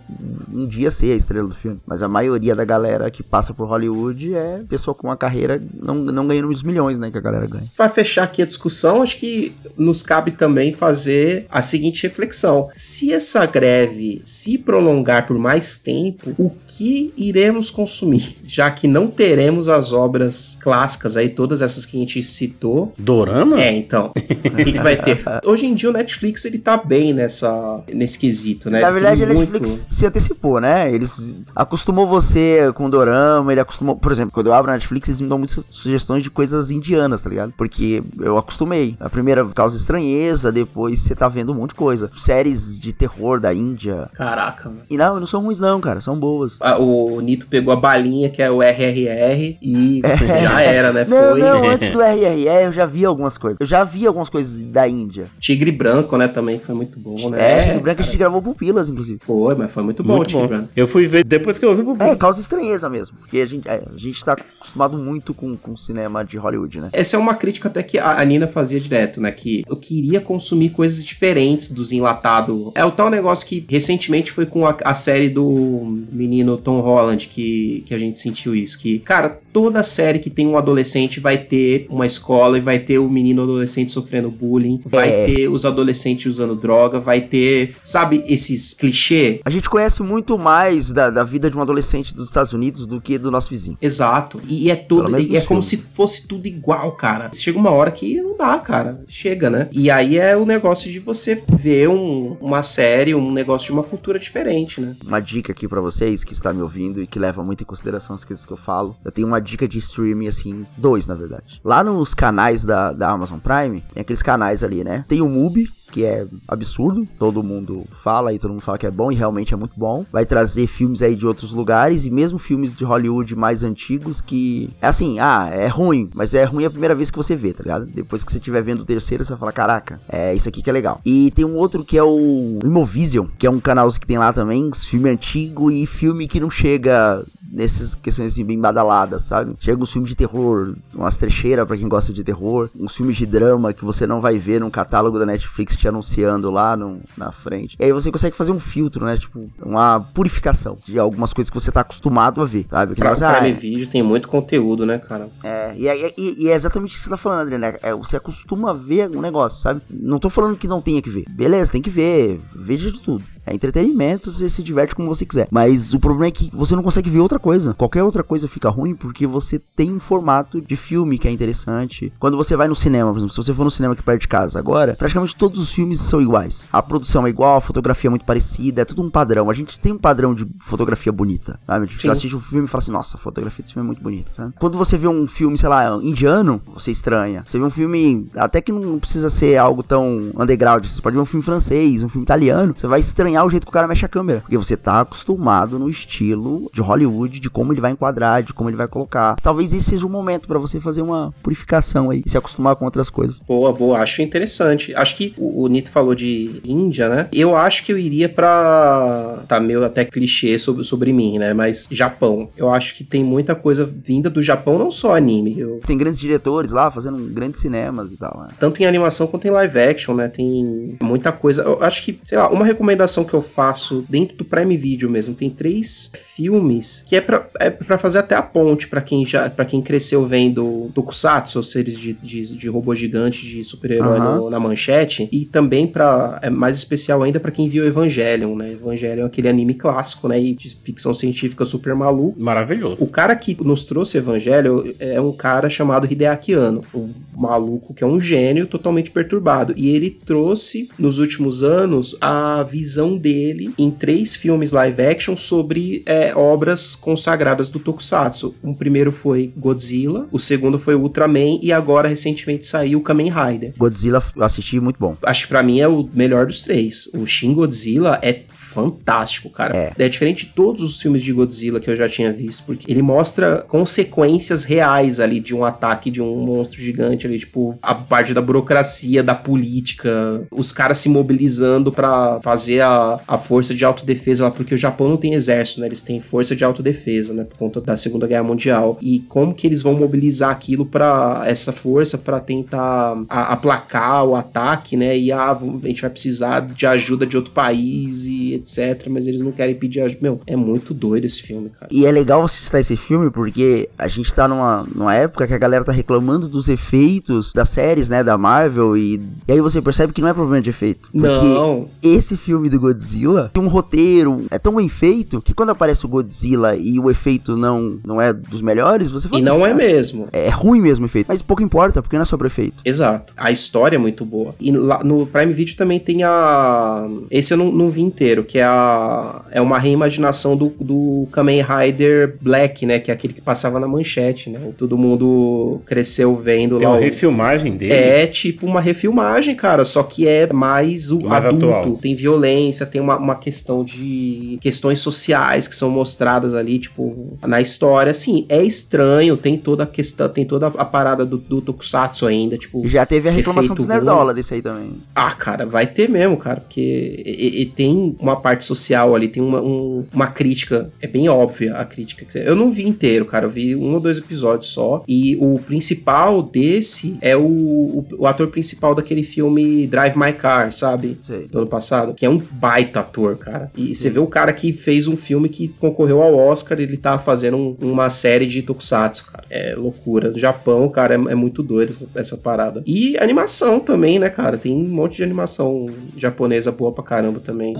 um 0.52 0.66
dia 0.66 0.90
ser 0.90 1.12
a 1.12 1.16
estrela 1.16 1.48
do 1.48 1.54
filme. 1.54 1.80
Mas 1.86 2.02
a 2.02 2.08
maioria 2.08 2.54
da 2.54 2.64
galera 2.64 3.10
que 3.10 3.22
passa 3.22 3.52
por 3.52 3.66
Hollywood 3.66 4.34
é 4.34 4.60
pessoa 4.68 4.94
com 4.94 5.08
uma 5.08 5.16
carreira 5.16 5.60
não, 5.74 5.94
não 5.94 6.26
ganhando 6.26 6.48
os 6.48 6.62
milhões, 6.62 6.98
né? 6.98 7.10
Que 7.10 7.18
a 7.18 7.20
galera 7.20 7.46
ganha. 7.46 7.66
Para 7.76 7.88
fechar 7.88 8.24
aqui 8.24 8.42
a 8.42 8.46
discussão, 8.46 9.02
acho 9.02 9.18
que 9.18 9.31
nos 9.76 10.02
cabe 10.02 10.32
também 10.32 10.72
fazer 10.72 11.46
a 11.50 11.62
seguinte 11.62 12.02
reflexão: 12.04 12.68
se 12.72 13.12
essa 13.12 13.44
greve 13.46 14.20
se 14.24 14.58
prolongar 14.58 15.26
por 15.26 15.38
mais 15.38 15.78
tempo, 15.78 16.34
o 16.38 16.50
que 16.66 17.12
iremos 17.16 17.70
consumir? 17.70 18.36
Já 18.44 18.70
que 18.70 18.86
não 18.86 19.06
teremos 19.08 19.68
as 19.68 19.92
obras 19.92 20.56
clássicas 20.60 21.16
aí, 21.16 21.28
todas 21.30 21.62
essas 21.62 21.86
que 21.86 21.96
a 21.96 22.00
gente 22.00 22.22
citou. 22.22 22.92
Dorama? 22.98 23.60
É, 23.60 23.72
então. 23.76 24.10
O 24.14 24.56
que, 24.56 24.72
que 24.72 24.78
vai 24.78 24.96
ter? 25.00 25.22
Hoje 25.46 25.66
em 25.66 25.74
dia 25.74 25.88
o 25.90 25.92
Netflix 25.92 26.44
ele 26.44 26.58
tá 26.58 26.76
bem 26.76 27.12
nessa, 27.12 27.82
nesse 27.92 28.18
quesito, 28.18 28.68
né? 28.70 28.80
Na 28.80 28.90
verdade, 28.90 29.24
muito- 29.26 29.52
Netflix 29.52 29.86
se 29.88 30.06
antecipou, 30.06 30.60
né? 30.60 30.92
Eles 30.92 31.34
acostumou 31.54 32.06
você 32.06 32.70
com 32.74 32.88
dorama, 32.90 33.52
ele 33.52 33.60
acostumou. 33.60 33.96
Por 33.96 34.12
exemplo, 34.12 34.32
quando 34.32 34.46
eu 34.48 34.54
abro 34.54 34.70
a 34.70 34.74
Netflix, 34.74 35.08
eles 35.08 35.20
me 35.20 35.28
dão 35.28 35.38
muitas 35.38 35.64
sugestões 35.70 36.22
de 36.22 36.30
coisas 36.30 36.70
indianas, 36.70 37.22
tá 37.22 37.30
ligado? 37.30 37.52
Porque 37.56 38.02
eu 38.20 38.36
acostumei. 38.36 38.96
A 39.00 39.08
primeira 39.08 39.21
causa 39.54 39.76
estranheza, 39.76 40.50
depois 40.52 41.00
você 41.00 41.14
tá 41.14 41.28
vendo 41.28 41.52
um 41.52 41.54
monte 41.54 41.70
de 41.70 41.76
coisa. 41.76 42.08
Séries 42.16 42.78
de 42.78 42.92
terror 42.92 43.40
da 43.40 43.52
Índia. 43.52 44.08
Caraca, 44.14 44.68
mano. 44.68 44.82
E 44.90 44.96
não, 44.96 45.18
não 45.20 45.26
são 45.26 45.42
ruins, 45.42 45.58
não, 45.58 45.80
cara, 45.80 46.00
são 46.00 46.18
boas. 46.18 46.56
Ah, 46.60 46.78
O 46.78 47.20
Nito 47.20 47.46
pegou 47.46 47.72
a 47.72 47.76
balinha, 47.76 48.28
que 48.28 48.42
é 48.42 48.50
o 48.50 48.62
RRR, 48.62 49.58
e 49.62 50.02
já 50.40 50.60
era, 50.60 50.92
né? 50.92 51.02
Não, 51.12 51.30
Foi. 51.32 51.40
não, 51.40 51.64
antes 51.68 51.90
do 51.90 52.00
RRE 52.02 52.46
eu 52.46 52.72
já 52.72 52.86
vi 52.86 53.04
algumas 53.04 53.36
coisas. 53.36 53.58
Eu 53.60 53.66
já 53.66 53.84
vi 53.84 54.06
algumas 54.06 54.28
coisas 54.28 54.60
da 54.62 54.86
Índia. 54.88 55.26
Tigre 55.38 55.70
Branco, 55.72 56.16
né? 56.16 56.28
Também 56.28 56.58
foi 56.58 56.74
muito 56.74 56.98
bom, 56.98 57.28
né? 57.30 57.38
É, 57.60 57.62
Tigre 57.64 57.80
Branco 57.80 58.02
a 58.02 58.04
gente 58.04 58.16
gravou 58.16 58.40
Pupilas, 58.42 58.88
inclusive. 58.88 59.18
Foi, 59.22 59.54
mas 59.54 59.72
foi 59.72 59.82
muito 59.82 60.02
bom 60.02 60.14
o 60.14 60.16
Muito 60.18 60.28
Tigre 60.28 60.42
bom. 60.42 60.48
Branco. 60.48 60.68
Eu 60.76 60.86
fui 60.86 61.06
ver 61.06 61.24
depois 61.24 61.58
que 61.58 61.64
eu 61.64 61.70
ouvi 61.70 61.82
pro 61.82 62.02
É, 62.02 62.16
causa 62.16 62.40
estranheza 62.40 62.88
mesmo. 62.88 63.16
Porque 63.18 63.40
a 63.40 63.46
gente, 63.46 63.68
é, 63.68 63.82
a 63.92 63.96
gente 63.96 64.24
tá 64.24 64.32
acostumado 64.34 64.98
muito 64.98 65.34
com, 65.34 65.56
com 65.56 65.76
cinema 65.76 66.24
de 66.24 66.36
Hollywood, 66.36 66.80
né? 66.80 66.88
Essa 66.92 67.16
é 67.16 67.18
uma 67.20 67.34
crítica 67.34 67.68
até 67.68 67.82
que 67.82 67.98
a 67.98 68.24
Nina 68.24 68.46
fazia 68.46 68.78
direto, 68.80 69.11
né? 69.20 69.30
Que 69.30 69.64
eu 69.68 69.76
queria 69.76 70.20
consumir 70.20 70.70
coisas 70.70 71.04
diferentes 71.04 71.70
dos 71.70 71.92
enlatados. 71.92 72.72
É 72.74 72.84
o 72.84 72.90
tal 72.90 73.10
negócio 73.10 73.46
que 73.46 73.64
recentemente 73.68 74.30
foi 74.30 74.46
com 74.46 74.66
a, 74.66 74.76
a 74.84 74.94
série 74.94 75.28
do 75.28 75.86
menino 76.10 76.56
Tom 76.56 76.80
Holland 76.80 77.28
que, 77.28 77.84
que 77.86 77.94
a 77.94 77.98
gente 77.98 78.18
sentiu 78.18 78.54
isso. 78.54 78.78
Que, 78.78 78.98
cara, 78.98 79.40
toda 79.52 79.82
série 79.82 80.18
que 80.18 80.30
tem 80.30 80.46
um 80.46 80.56
adolescente 80.56 81.20
vai 81.20 81.36
ter 81.38 81.86
uma 81.90 82.06
escola 82.06 82.56
e 82.58 82.60
vai 82.60 82.78
ter 82.78 82.98
o 82.98 83.08
menino 83.08 83.42
adolescente 83.42 83.92
sofrendo 83.92 84.30
bullying, 84.30 84.80
vai 84.84 85.08
É. 85.08 85.26
ter 85.26 85.48
os 85.48 85.64
adolescentes 85.66 86.26
usando 86.26 86.56
droga, 86.56 86.98
vai 86.98 87.20
ter, 87.20 87.74
sabe, 87.82 88.22
esses 88.26 88.74
clichê 88.74 89.40
A 89.44 89.50
gente 89.50 89.68
conhece 89.68 90.02
muito 90.02 90.38
mais 90.38 90.90
da, 90.92 91.10
da 91.10 91.24
vida 91.24 91.50
de 91.50 91.56
um 91.56 91.62
adolescente 91.62 92.14
dos 92.14 92.26
Estados 92.26 92.52
Unidos 92.52 92.86
do 92.86 93.00
que 93.00 93.18
do 93.18 93.30
nosso 93.30 93.50
vizinho. 93.50 93.76
Exato. 93.80 94.40
E 94.48 94.70
é 94.70 94.76
tudo. 94.76 95.18
E 95.18 95.36
é 95.36 95.40
no 95.40 95.46
como 95.46 95.62
se 95.62 95.76
fosse 95.76 96.26
tudo 96.26 96.46
igual, 96.46 96.92
cara. 96.92 97.30
Chega 97.34 97.58
uma 97.58 97.70
hora 97.70 97.90
que 97.90 98.20
não 98.20 98.36
dá, 98.36 98.58
cara. 98.58 99.00
Chega, 99.08 99.50
né? 99.50 99.68
E 99.72 99.90
aí 99.90 100.16
é 100.18 100.36
o 100.36 100.46
negócio 100.46 100.90
de 100.90 100.98
você 100.98 101.42
ver 101.52 101.88
um- 101.88 102.36
uma 102.40 102.62
série, 102.62 103.14
um 103.14 103.30
negócio 103.32 103.66
de 103.66 103.72
uma 103.72 103.82
cultura 103.82 104.18
diferente, 104.18 104.80
né? 104.80 104.96
Uma 105.04 105.20
dica 105.20 105.52
aqui 105.52 105.68
pra 105.68 105.80
vocês 105.80 106.24
que 106.24 106.32
está 106.32 106.52
me 106.52 106.62
ouvindo 106.62 107.02
e 107.02 107.06
que 107.06 107.18
leva 107.18 107.42
muito 107.44 107.62
em 107.62 107.66
consideração 107.66 108.14
as 108.16 108.24
coisas 108.24 108.46
que 108.46 108.52
eu 108.52 108.56
falo. 108.56 108.96
Eu 109.04 109.10
tenho 109.12 109.26
uma 109.26 109.40
dica 109.42 109.68
de 109.68 109.78
streaming, 109.78 110.28
assim, 110.28 110.66
dois 110.76 111.06
na 111.06 111.14
verdade. 111.14 111.60
Lá 111.64 111.84
nos 111.84 112.14
canais 112.14 112.64
da, 112.64 112.92
da 112.92 113.10
Amazon 113.10 113.38
Prime, 113.38 113.82
tem 113.92 114.00
aqueles 114.00 114.22
canais 114.22 114.64
ali, 114.64 114.82
né? 114.82 115.04
Tem 115.08 115.20
o 115.20 115.28
Mubi, 115.28 115.68
que 115.92 116.04
é 116.04 116.26
absurdo, 116.48 117.06
todo 117.18 117.42
mundo 117.42 117.84
fala 118.02 118.32
e 118.32 118.38
todo 118.38 118.50
mundo 118.50 118.62
fala 118.62 118.78
que 118.78 118.86
é 118.86 118.90
bom 118.90 119.12
e 119.12 119.14
realmente 119.14 119.52
é 119.52 119.56
muito 119.56 119.78
bom. 119.78 120.04
Vai 120.10 120.24
trazer 120.24 120.66
filmes 120.66 121.02
aí 121.02 121.14
de 121.14 121.26
outros 121.26 121.52
lugares 121.52 122.06
e 122.06 122.10
mesmo 122.10 122.38
filmes 122.38 122.72
de 122.72 122.82
Hollywood 122.82 123.36
mais 123.36 123.62
antigos 123.62 124.20
que 124.20 124.70
é 124.80 124.86
assim, 124.86 125.20
ah, 125.20 125.50
é 125.52 125.68
ruim, 125.68 126.10
mas 126.14 126.34
é 126.34 126.44
ruim 126.44 126.64
a 126.64 126.70
primeira 126.70 126.94
vez 126.94 127.10
que 127.10 127.16
você 127.16 127.36
vê, 127.36 127.52
tá 127.52 127.62
ligado? 127.62 127.86
Depois 127.86 128.24
que 128.24 128.32
você 128.32 128.38
estiver 128.38 128.62
vendo 128.62 128.80
o 128.80 128.86
terceiro, 128.86 129.22
você 129.22 129.30
vai 129.30 129.38
falar, 129.38 129.52
caraca, 129.52 130.00
é 130.08 130.34
isso 130.34 130.48
aqui 130.48 130.62
que 130.62 130.70
é 130.70 130.72
legal. 130.72 131.00
E 131.04 131.30
tem 131.32 131.44
um 131.44 131.56
outro 131.56 131.84
que 131.84 131.98
é 131.98 132.02
o 132.02 132.58
Imovision, 132.64 133.26
que 133.38 133.46
é 133.46 133.50
um 133.50 133.60
canal 133.60 133.90
que 133.92 134.06
tem 134.06 134.16
lá 134.16 134.32
também, 134.32 134.70
filme 134.72 135.10
antigo 135.10 135.70
e 135.70 135.86
filme 135.86 136.26
que 136.26 136.40
não 136.40 136.50
chega 136.50 137.22
nessas 137.52 137.94
questões 137.94 138.32
assim 138.32 138.44
bem 138.44 138.58
badaladas, 138.58 139.22
sabe? 139.22 139.54
Chega 139.60 139.82
uns 139.82 139.92
filmes 139.92 140.08
de 140.08 140.16
terror, 140.16 140.74
umas 140.94 141.18
trecheiras 141.18 141.66
pra 141.66 141.76
quem 141.76 141.88
gosta 141.88 142.12
de 142.12 142.24
terror, 142.24 142.70
uns 142.78 142.96
filmes 142.96 143.16
de 143.16 143.26
drama 143.26 143.72
que 143.74 143.84
você 143.84 144.06
não 144.06 144.20
vai 144.20 144.38
ver 144.38 144.60
num 144.60 144.70
catálogo 144.70 145.18
da 145.18 145.26
Netflix 145.26 145.76
te 145.82 145.88
anunciando 145.88 146.48
lá 146.50 146.76
no, 146.76 147.00
na 147.16 147.32
frente. 147.32 147.76
E 147.78 147.84
aí 147.84 147.92
você 147.92 148.10
consegue 148.12 148.36
fazer 148.36 148.52
um 148.52 148.60
filtro, 148.60 149.04
né? 149.04 149.16
Tipo, 149.16 149.40
uma 149.64 149.98
purificação 150.14 150.76
de 150.86 150.96
algumas 150.98 151.32
coisas 151.32 151.50
que 151.50 151.58
você 151.58 151.72
tá 151.72 151.80
acostumado 151.80 152.40
a 152.40 152.44
ver, 152.44 152.66
sabe? 152.70 152.92
Aquele 152.92 152.96
Pra 152.96 153.04
negócio, 153.10 153.26
ah, 153.26 153.40
Prime 153.40 153.52
Video 153.58 153.86
tem 153.88 154.02
muito 154.02 154.28
conteúdo, 154.28 154.86
né, 154.86 154.98
cara? 154.98 155.28
é, 155.42 155.74
e, 155.76 155.88
é- 155.88 156.14
e- 156.16 156.44
e 156.44 156.48
é 156.48 156.54
exatamente 156.54 156.92
isso 156.92 157.00
que 157.00 157.04
você 157.04 157.10
tá 157.10 157.16
falando, 157.16 157.40
André, 157.46 157.58
né? 157.58 157.74
É, 157.82 157.92
você 157.94 158.16
acostuma 158.16 158.72
ver 158.72 159.10
um 159.10 159.20
negócio, 159.20 159.60
sabe? 159.60 159.82
Não 159.90 160.18
tô 160.20 160.30
falando 160.30 160.56
que 160.56 160.68
não 160.68 160.80
tenha 160.80 161.02
que 161.02 161.10
ver. 161.10 161.24
Beleza, 161.30 161.72
tem 161.72 161.82
que 161.82 161.90
ver. 161.90 162.40
Veja 162.54 162.90
de 162.92 163.00
tudo. 163.00 163.24
É 163.44 163.52
entretenimento, 163.52 164.30
você 164.30 164.48
se 164.48 164.62
diverte 164.62 164.94
como 164.94 165.08
você 165.12 165.26
quiser. 165.26 165.48
Mas 165.50 165.92
o 165.92 165.98
problema 165.98 166.26
é 166.26 166.30
que 166.30 166.48
você 166.54 166.76
não 166.76 166.82
consegue 166.82 167.10
ver 167.10 167.18
outra 167.18 167.40
coisa. 167.40 167.74
Qualquer 167.74 168.04
outra 168.04 168.22
coisa 168.22 168.46
fica 168.46 168.68
ruim 168.68 168.94
porque 168.94 169.26
você 169.26 169.58
tem 169.58 169.92
um 169.92 169.98
formato 169.98 170.60
de 170.60 170.76
filme 170.76 171.18
que 171.18 171.26
é 171.26 171.30
interessante. 171.32 172.12
Quando 172.20 172.36
você 172.36 172.54
vai 172.56 172.68
no 172.68 172.74
cinema, 172.76 173.10
por 173.10 173.18
exemplo, 173.18 173.34
se 173.34 173.42
você 173.42 173.52
for 173.52 173.64
no 173.64 173.70
cinema 173.70 173.94
aqui 173.94 174.02
perto 174.02 174.20
de 174.20 174.28
casa 174.28 174.60
agora, 174.60 174.94
praticamente 174.96 175.34
todos 175.34 175.60
os 175.60 175.71
filmes 175.72 176.00
são 176.00 176.20
iguais. 176.20 176.68
A 176.72 176.82
produção 176.82 177.26
é 177.26 177.30
igual, 177.30 177.56
a 177.56 177.60
fotografia 177.60 178.08
é 178.08 178.10
muito 178.10 178.24
parecida, 178.24 178.82
é 178.82 178.84
tudo 178.84 179.02
um 179.02 179.10
padrão. 179.10 179.50
A 179.50 179.54
gente 179.54 179.78
tem 179.78 179.92
um 179.92 179.98
padrão 179.98 180.34
de 180.34 180.46
fotografia 180.60 181.12
bonita, 181.12 181.58
sabe? 181.66 181.86
A 181.86 181.88
gente 181.88 182.02
Sim. 182.02 182.08
assiste 182.08 182.36
um 182.36 182.40
filme 182.40 182.66
e 182.66 182.68
fala 182.68 182.82
assim, 182.82 182.92
nossa, 182.92 183.16
a 183.16 183.20
fotografia 183.20 183.62
desse 183.62 183.74
filme 183.74 183.86
é 183.86 183.88
muito 183.88 184.02
bonita, 184.02 184.30
sabe? 184.36 184.54
Quando 184.58 184.76
você 184.76 184.98
vê 184.98 185.08
um 185.08 185.26
filme, 185.26 185.56
sei 185.56 185.68
lá, 185.68 185.94
indiano, 186.02 186.60
você 186.74 186.90
estranha. 186.90 187.42
Você 187.46 187.58
vê 187.58 187.64
um 187.64 187.70
filme, 187.70 188.28
até 188.36 188.60
que 188.60 188.72
não 188.72 188.98
precisa 188.98 189.30
ser 189.30 189.56
algo 189.56 189.82
tão 189.82 190.30
underground, 190.36 190.84
você 190.84 191.00
pode 191.00 191.16
ver 191.16 191.22
um 191.22 191.26
filme 191.26 191.44
francês, 191.44 192.02
um 192.02 192.08
filme 192.08 192.24
italiano, 192.24 192.74
você 192.76 192.86
vai 192.86 193.00
estranhar 193.00 193.46
o 193.46 193.50
jeito 193.50 193.64
que 193.64 193.70
o 193.70 193.72
cara 193.72 193.88
mexe 193.88 194.04
a 194.04 194.08
câmera, 194.08 194.40
porque 194.40 194.58
você 194.58 194.76
tá 194.76 195.00
acostumado 195.00 195.78
no 195.78 195.88
estilo 195.88 196.70
de 196.72 196.80
Hollywood, 196.80 197.40
de 197.40 197.50
como 197.50 197.72
ele 197.72 197.80
vai 197.80 197.92
enquadrar, 197.92 198.42
de 198.42 198.52
como 198.52 198.68
ele 198.68 198.76
vai 198.76 198.88
colocar. 198.88 199.36
Talvez 199.42 199.72
esse 199.72 199.92
seja 199.92 200.06
o 200.06 200.10
momento 200.10 200.48
pra 200.48 200.58
você 200.58 200.80
fazer 200.80 201.02
uma 201.02 201.34
purificação 201.42 202.10
aí, 202.10 202.22
e 202.24 202.30
se 202.30 202.38
acostumar 202.38 202.76
com 202.76 202.84
outras 202.86 203.10
coisas. 203.10 203.40
Boa, 203.40 203.72
boa, 203.72 203.98
acho 203.98 204.22
interessante. 204.22 204.94
Acho 204.94 205.16
que 205.16 205.34
o, 205.36 205.51
o 205.54 205.66
Nito 205.68 205.90
falou 205.90 206.14
de 206.14 206.60
Índia, 206.64 207.08
né? 207.08 207.28
Eu 207.32 207.56
acho 207.56 207.84
que 207.84 207.92
eu 207.92 207.98
iria 207.98 208.28
pra. 208.28 209.42
Tá 209.48 209.60
meio 209.60 209.84
até 209.84 210.04
clichê 210.04 210.58
sobre, 210.58 210.84
sobre 210.84 211.12
mim, 211.12 211.38
né? 211.38 211.52
Mas 211.54 211.86
Japão. 211.90 212.48
Eu 212.56 212.72
acho 212.72 212.94
que 212.96 213.04
tem 213.04 213.22
muita 213.24 213.54
coisa 213.54 213.84
vinda 213.84 214.28
do 214.30 214.42
Japão, 214.42 214.78
não 214.78 214.90
só 214.90 215.14
anime. 215.16 215.58
Eu- 215.58 215.80
Tem 215.86 215.96
grandes 215.96 216.20
diretores 216.20 216.70
lá 216.72 216.90
fazendo 216.90 217.18
grandes 217.30 217.60
cinemas 217.60 218.10
e 218.12 218.16
tal, 218.18 218.40
né? 218.40 218.48
tanto 218.58 218.82
em 218.82 218.86
animação 218.86 219.26
quanto 219.26 219.46
em 219.46 219.50
live 219.50 219.78
action, 219.78 220.14
né? 220.14 220.28
Tem 220.28 220.96
muita 221.02 221.32
coisa. 221.32 221.62
Eu 221.62 221.82
acho 221.82 222.04
que, 222.04 222.18
sei 222.24 222.38
lá, 222.38 222.48
uma 222.50 222.64
recomendação 222.64 223.24
que 223.24 223.34
eu 223.34 223.42
faço 223.42 224.04
dentro 224.08 224.36
do 224.36 224.44
Prime 224.44 224.76
Video 224.76 225.08
mesmo, 225.10 225.34
tem 225.34 225.50
três 225.50 226.12
filmes 226.34 227.02
que 227.06 227.16
é 227.16 227.20
pra, 227.20 227.46
é 227.60 227.70
pra 227.70 227.98
fazer 227.98 228.18
até 228.18 228.34
a 228.34 228.42
ponte 228.42 228.88
pra 228.88 229.00
quem 229.00 229.24
já 229.24 229.48
para 229.50 229.64
quem 229.64 229.80
cresceu 229.82 230.24
vendo 230.24 230.90
Tokusatsu, 230.94 231.58
ou 231.58 231.62
seres 231.62 231.98
de, 231.98 232.12
de, 232.14 232.56
de 232.56 232.68
robô 232.68 232.94
gigante, 232.94 233.44
de 233.46 233.62
super-herói 233.64 234.18
no- 234.18 234.50
na 234.50 234.58
manchete. 234.60 235.28
E 235.32 235.41
e 235.42 235.44
também 235.44 235.88
para 235.88 236.38
é 236.40 236.48
mais 236.48 236.76
especial 236.76 237.20
ainda 237.20 237.40
para 237.40 237.50
quem 237.50 237.68
viu 237.68 237.84
Evangelion, 237.84 238.54
né? 238.54 238.70
Evangelion 238.70 239.24
é 239.24 239.26
aquele 239.26 239.48
anime 239.48 239.74
clássico, 239.74 240.28
né, 240.28 240.40
e 240.40 240.54
de 240.54 240.68
ficção 240.84 241.12
científica 241.12 241.64
super 241.64 241.96
maluco. 241.96 242.40
Maravilhoso. 242.40 243.02
O 243.02 243.08
cara 243.08 243.34
que 243.34 243.56
nos 243.60 243.82
trouxe 243.84 244.18
Evangelho 244.18 244.94
é 245.00 245.20
um 245.20 245.32
cara 245.32 245.68
chamado 245.68 246.06
Hideaki 246.08 246.54
Anno, 246.54 246.82
um 246.94 247.10
maluco 247.36 247.92
que 247.92 248.04
é 248.04 248.06
um 248.06 248.20
gênio 248.20 248.68
totalmente 248.68 249.10
perturbado. 249.10 249.74
E 249.76 249.88
ele 249.88 250.10
trouxe, 250.10 250.88
nos 250.96 251.18
últimos 251.18 251.64
anos, 251.64 252.16
a 252.20 252.62
visão 252.62 253.18
dele 253.18 253.74
em 253.76 253.90
três 253.90 254.36
filmes 254.36 254.70
live 254.70 255.02
action 255.02 255.36
sobre 255.36 256.04
é, 256.06 256.32
obras 256.36 256.94
consagradas 256.94 257.68
do 257.68 257.80
Tokusatsu. 257.80 258.54
O 258.62 258.76
primeiro 258.76 259.10
foi 259.10 259.52
Godzilla, 259.56 260.28
o 260.30 260.38
segundo 260.38 260.78
foi 260.78 260.94
Ultraman 260.94 261.58
e 261.60 261.72
agora 261.72 262.08
recentemente 262.08 262.64
saiu 262.64 263.00
Kamen 263.00 263.32
Rider. 263.32 263.74
Godzilla 263.76 264.22
eu 264.36 264.44
assisti 264.44 264.78
muito 264.78 265.00
bom. 265.00 265.16
Acho 265.32 265.44
que 265.44 265.48
pra 265.48 265.62
mim 265.62 265.80
é 265.80 265.88
o 265.88 266.06
melhor 266.12 266.44
dos 266.44 266.60
três. 266.60 267.06
O 267.14 267.24
Shin 267.24 267.54
Godzilla 267.54 268.18
é 268.20 268.34
fantástico, 268.72 269.50
cara. 269.50 269.76
É. 269.76 269.92
É. 269.98 270.08
diferente 270.08 270.46
de 270.46 270.52
todos 270.52 270.82
os 270.82 271.00
filmes 271.00 271.22
de 271.22 271.32
Godzilla 271.32 271.80
que 271.80 271.90
eu 271.90 271.96
já 271.96 272.08
tinha 272.08 272.32
visto, 272.32 272.64
porque 272.64 272.90
ele 272.90 273.02
mostra 273.02 273.64
consequências 273.68 274.64
reais 274.64 275.20
ali 275.20 275.40
de 275.40 275.54
um 275.54 275.64
ataque 275.64 276.10
de 276.10 276.20
um 276.20 276.36
monstro 276.36 276.80
gigante 276.80 277.26
ali, 277.26 277.38
tipo, 277.38 277.78
a 277.82 277.94
parte 277.94 278.34
da 278.34 278.42
burocracia, 278.42 279.22
da 279.22 279.34
política, 279.34 280.46
os 280.50 280.72
caras 280.72 280.98
se 280.98 281.08
mobilizando 281.08 281.92
pra 281.92 282.40
fazer 282.42 282.80
a, 282.80 283.20
a 283.26 283.38
força 283.38 283.74
de 283.74 283.84
autodefesa 283.84 284.44
lá, 284.44 284.50
porque 284.50 284.74
o 284.74 284.78
Japão 284.78 285.08
não 285.08 285.16
tem 285.16 285.34
exército, 285.34 285.80
né? 285.80 285.86
Eles 285.86 286.02
têm 286.02 286.20
força 286.20 286.54
de 286.54 286.64
autodefesa, 286.64 287.32
né? 287.32 287.44
Por 287.44 287.56
conta 287.56 287.80
da 287.80 287.96
Segunda 287.96 288.26
Guerra 288.26 288.42
Mundial. 288.42 288.98
E 289.00 289.20
como 289.28 289.54
que 289.54 289.66
eles 289.66 289.82
vão 289.82 289.94
mobilizar 289.94 290.50
aquilo 290.50 290.86
para 290.86 291.42
essa 291.46 291.72
força 291.72 292.18
para 292.18 292.40
tentar 292.40 293.22
aplacar 293.28 294.24
o 294.24 294.36
ataque, 294.36 294.96
né? 294.96 295.16
E 295.16 295.32
ah, 295.32 295.52
a 295.52 295.86
gente 295.86 296.02
vai 296.02 296.10
precisar 296.10 296.60
de 296.60 296.86
ajuda 296.86 297.26
de 297.26 297.36
outro 297.36 297.52
país 297.52 298.24
e 298.26 298.61
etc. 298.62 299.08
Mas 299.08 299.26
eles 299.26 299.40
não 299.40 299.52
querem 299.52 299.74
pedir 299.74 300.00
ajuda. 300.00 300.18
Meu, 300.22 300.40
é 300.46 300.56
muito 300.56 300.94
doido 300.94 301.24
esse 301.24 301.42
filme, 301.42 301.70
cara. 301.70 301.88
E 301.90 302.06
é 302.06 302.10
legal 302.10 302.40
você 302.46 302.56
citar 302.62 302.80
esse 302.80 302.96
filme 302.96 303.30
porque 303.30 303.88
a 303.98 304.08
gente 304.08 304.32
tá 304.32 304.46
numa, 304.48 304.86
numa 304.94 305.14
época 305.14 305.46
que 305.46 305.54
a 305.54 305.58
galera 305.58 305.84
tá 305.84 305.92
reclamando 305.92 306.48
dos 306.48 306.68
efeitos 306.68 307.52
das 307.52 307.68
séries, 307.68 308.08
né, 308.08 308.22
da 308.22 308.36
Marvel 308.38 308.96
e, 308.96 309.20
e 309.48 309.52
aí 309.52 309.60
você 309.60 309.80
percebe 309.80 310.12
que 310.12 310.20
não 310.20 310.28
é 310.28 310.34
problema 310.34 310.62
de 310.62 310.70
efeito. 310.70 311.08
Porque 311.10 311.26
Não. 311.28 311.88
esse 312.02 312.36
filme 312.36 312.68
do 312.68 312.78
Godzilla 312.78 313.50
tem 313.52 313.62
um 313.62 313.68
roteiro, 313.68 314.46
é 314.50 314.58
tão 314.58 314.74
bem 314.74 314.88
feito 314.88 315.40
que 315.40 315.54
quando 315.54 315.70
aparece 315.70 316.04
o 316.04 316.08
Godzilla 316.08 316.74
e 316.76 316.98
o 316.98 317.10
efeito 317.10 317.56
não, 317.56 317.98
não 318.04 318.20
é 318.20 318.32
dos 318.32 318.60
melhores, 318.60 319.10
você 319.10 319.28
fala, 319.28 319.40
E 319.40 319.44
não 319.44 319.66
é 319.66 319.72
"Ah, 319.72 319.74
mesmo. 319.74 320.28
É 320.32 320.48
ruim 320.48 320.80
mesmo 320.80 321.04
o 321.04 321.08
efeito, 321.08 321.26
mas 321.28 321.42
pouco 321.42 321.62
importa, 321.62 322.02
porque 322.02 322.16
não 322.16 322.22
é 322.22 322.26
sobre 322.26 322.46
efeito. 322.46 322.82
Exato. 322.84 323.32
A 323.36 323.50
história 323.50 323.96
é 323.96 323.98
muito 323.98 324.24
boa. 324.24 324.54
E 324.60 324.70
lá 324.70 325.02
no 325.02 325.26
Prime 325.26 325.52
Video 325.52 325.76
também 325.76 325.98
tem 325.98 326.22
a. 326.22 327.06
Esse 327.30 327.54
eu 327.54 327.58
não, 327.58 327.72
não 327.72 327.90
vi 327.90 328.02
inteiro, 328.02 328.44
que 328.52 328.58
é 328.58 328.64
a. 328.64 329.40
É 329.50 329.60
uma 329.62 329.78
reimaginação 329.78 330.54
do, 330.54 330.72
do 330.78 331.26
Kamen 331.32 331.62
Rider 331.62 332.36
Black, 332.40 332.84
né? 332.84 332.98
Que 332.98 333.10
é 333.10 333.14
aquele 333.14 333.32
que 333.32 333.40
passava 333.40 333.80
na 333.80 333.88
manchete, 333.88 334.50
né? 334.50 334.60
Todo 334.76 334.98
mundo 334.98 335.80
cresceu 335.86 336.36
vendo 336.36 336.76
Tem 336.76 336.86
lá. 336.86 336.92
uma 336.94 337.00
o- 337.00 337.02
refilmagem 337.02 337.76
dele. 337.76 337.92
É 337.94 338.26
tipo 338.26 338.66
uma 338.66 338.80
refilmagem, 338.80 339.54
cara, 339.54 339.84
só 339.86 340.02
que 340.02 340.28
é 340.28 340.52
mais 340.52 341.10
o 341.10 341.20
Mais 341.22 341.46
adulto. 341.46 341.70
atual. 341.72 341.96
Tem 341.96 342.14
violência, 342.14 342.84
tem 342.84 343.00
uma, 343.00 343.16
uma 343.16 343.34
questão 343.36 343.82
de 343.82 344.58
questões 344.60 345.00
sociais 345.00 345.66
que 345.66 345.74
são 345.74 345.90
mostradas 345.90 346.54
ali, 346.54 346.78
tipo, 346.78 347.38
na 347.46 347.60
história. 347.60 348.10
Assim, 348.10 348.44
é 348.50 348.62
estranho, 348.62 349.36
tem 349.36 349.56
toda 349.56 349.84
a 349.84 349.86
questão, 349.86 350.28
tem 350.28 350.44
toda 350.44 350.66
a 350.66 350.84
parada 350.84 351.24
do, 351.24 351.38
do 351.38 351.62
Tokusatsu 351.62 352.26
ainda, 352.26 352.58
tipo. 352.58 352.86
Já 352.86 353.06
teve 353.06 353.30
a 353.30 353.32
reclamação 353.32 353.74
dos 353.74 353.86
Nerdola 353.86 354.34
desse 354.34 354.52
aí 354.52 354.60
também. 354.60 354.92
Ah, 355.14 355.32
cara, 355.32 355.64
vai 355.64 355.86
ter 355.86 356.08
mesmo, 356.10 356.36
cara, 356.36 356.60
porque 356.60 357.22
e- 357.24 357.62
e 357.62 357.66
tem 357.66 358.14
uma 358.20 358.36
parte 358.42 358.64
social 358.64 359.14
ali, 359.14 359.28
tem 359.28 359.42
uma, 359.42 359.60
um- 359.62 360.04
uma 360.12 360.26
crítica, 360.26 360.90
é 361.00 361.06
bem 361.06 361.28
óbvia 361.28 361.76
a 361.76 361.84
crítica. 361.84 362.26
Eu 362.38 362.54
não 362.56 362.70
vi 362.70 362.86
inteiro, 362.86 363.24
cara, 363.24 363.46
eu 363.46 363.50
vi 363.50 363.74
um 363.76 363.94
ou 363.94 364.00
dois 364.00 364.18
episódios 364.18 364.70
só, 364.70 365.02
e 365.08 365.36
o 365.40 365.58
principal 365.58 366.42
desse 366.42 367.16
é 367.20 367.36
o, 367.36 367.42
o, 367.46 368.04
o 368.18 368.26
ator 368.26 368.48
principal 368.48 368.94
daquele 368.94 369.22
filme 369.22 369.86
Drive 369.86 370.16
My 370.16 370.32
Car, 370.32 370.72
sabe? 370.72 371.18
Sei. 371.26 371.46
Do 371.46 371.58
ano 371.60 371.68
passado, 371.68 372.14
que 372.14 372.26
é 372.26 372.30
um 372.30 372.38
baita 372.38 373.00
ator, 373.00 373.36
cara. 373.36 373.70
E 373.76 373.94
você 373.94 374.10
vê 374.10 374.18
o 374.18 374.26
cara 374.26 374.52
que 374.52 374.72
fez 374.72 375.06
um 375.06 375.16
filme 375.16 375.48
que 375.48 375.68
concorreu 375.68 376.20
ao 376.22 376.34
Oscar, 376.34 376.78
ele 376.80 376.96
tá 376.96 377.18
fazendo 377.18 377.56
um- 377.56 377.76
uma 377.80 378.10
série 378.10 378.46
de 378.46 378.62
tokusatsu, 378.62 379.26
cara. 379.26 379.44
É 379.50 379.74
loucura. 379.76 380.30
Do 380.30 380.38
Japão, 380.38 380.88
cara, 380.88 381.14
é, 381.14 381.32
é 381.32 381.34
muito 381.34 381.62
doido 381.62 381.90
essa, 381.90 382.06
essa 382.14 382.36
parada. 382.36 382.82
E 382.86 383.16
animação 383.18 383.78
também, 383.80 384.18
né, 384.18 384.28
cara? 384.28 384.56
Tem 384.56 384.72
um 384.74 384.88
monte 384.88 385.16
de 385.16 385.22
animação 385.22 385.86
japonesa 386.16 386.72
boa 386.72 386.92
pra 386.92 387.04
caramba 387.04 387.40
também. 387.40 387.74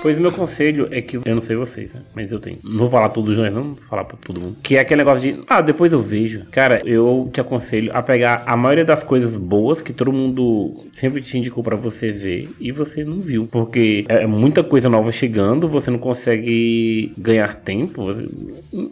Pois 0.00 0.16
o 0.16 0.20
meu 0.20 0.30
conselho 0.30 0.88
é 0.92 1.02
que 1.02 1.16
eu 1.16 1.22
não 1.34 1.42
sei 1.42 1.56
vocês, 1.56 1.92
né? 1.92 2.00
Mas 2.14 2.30
eu 2.30 2.38
tenho. 2.38 2.56
Não 2.64 2.78
vou 2.78 2.88
falar 2.88 3.08
tudo 3.08 3.34
junto, 3.34 3.50
não, 3.50 3.64
vou 3.64 3.76
falar 3.82 4.04
pra 4.04 4.16
todo 4.16 4.40
mundo. 4.40 4.56
Que 4.62 4.76
é 4.76 4.80
aquele 4.80 4.98
negócio 5.04 5.20
de, 5.34 5.42
ah, 5.48 5.60
depois 5.60 5.92
eu 5.92 6.00
vejo. 6.00 6.46
Cara, 6.52 6.80
eu 6.86 7.28
te 7.32 7.40
aconselho 7.40 7.90
a 7.92 8.00
pegar 8.00 8.44
a 8.46 8.56
maioria 8.56 8.84
das 8.84 9.02
coisas 9.02 9.36
boas 9.36 9.82
que 9.82 9.92
todo 9.92 10.12
mundo 10.12 10.72
sempre 10.92 11.20
te 11.20 11.36
indicou 11.36 11.64
pra 11.64 11.74
você 11.76 12.12
ver 12.12 12.48
e 12.60 12.70
você 12.70 13.04
não 13.04 13.20
viu. 13.20 13.48
Porque 13.48 14.04
é 14.08 14.24
muita 14.26 14.62
coisa 14.62 14.88
nova 14.88 15.10
chegando, 15.10 15.68
você 15.68 15.90
não 15.90 15.98
consegue 15.98 17.12
ganhar 17.18 17.56
tempo. 17.56 18.04
você- 18.04 18.26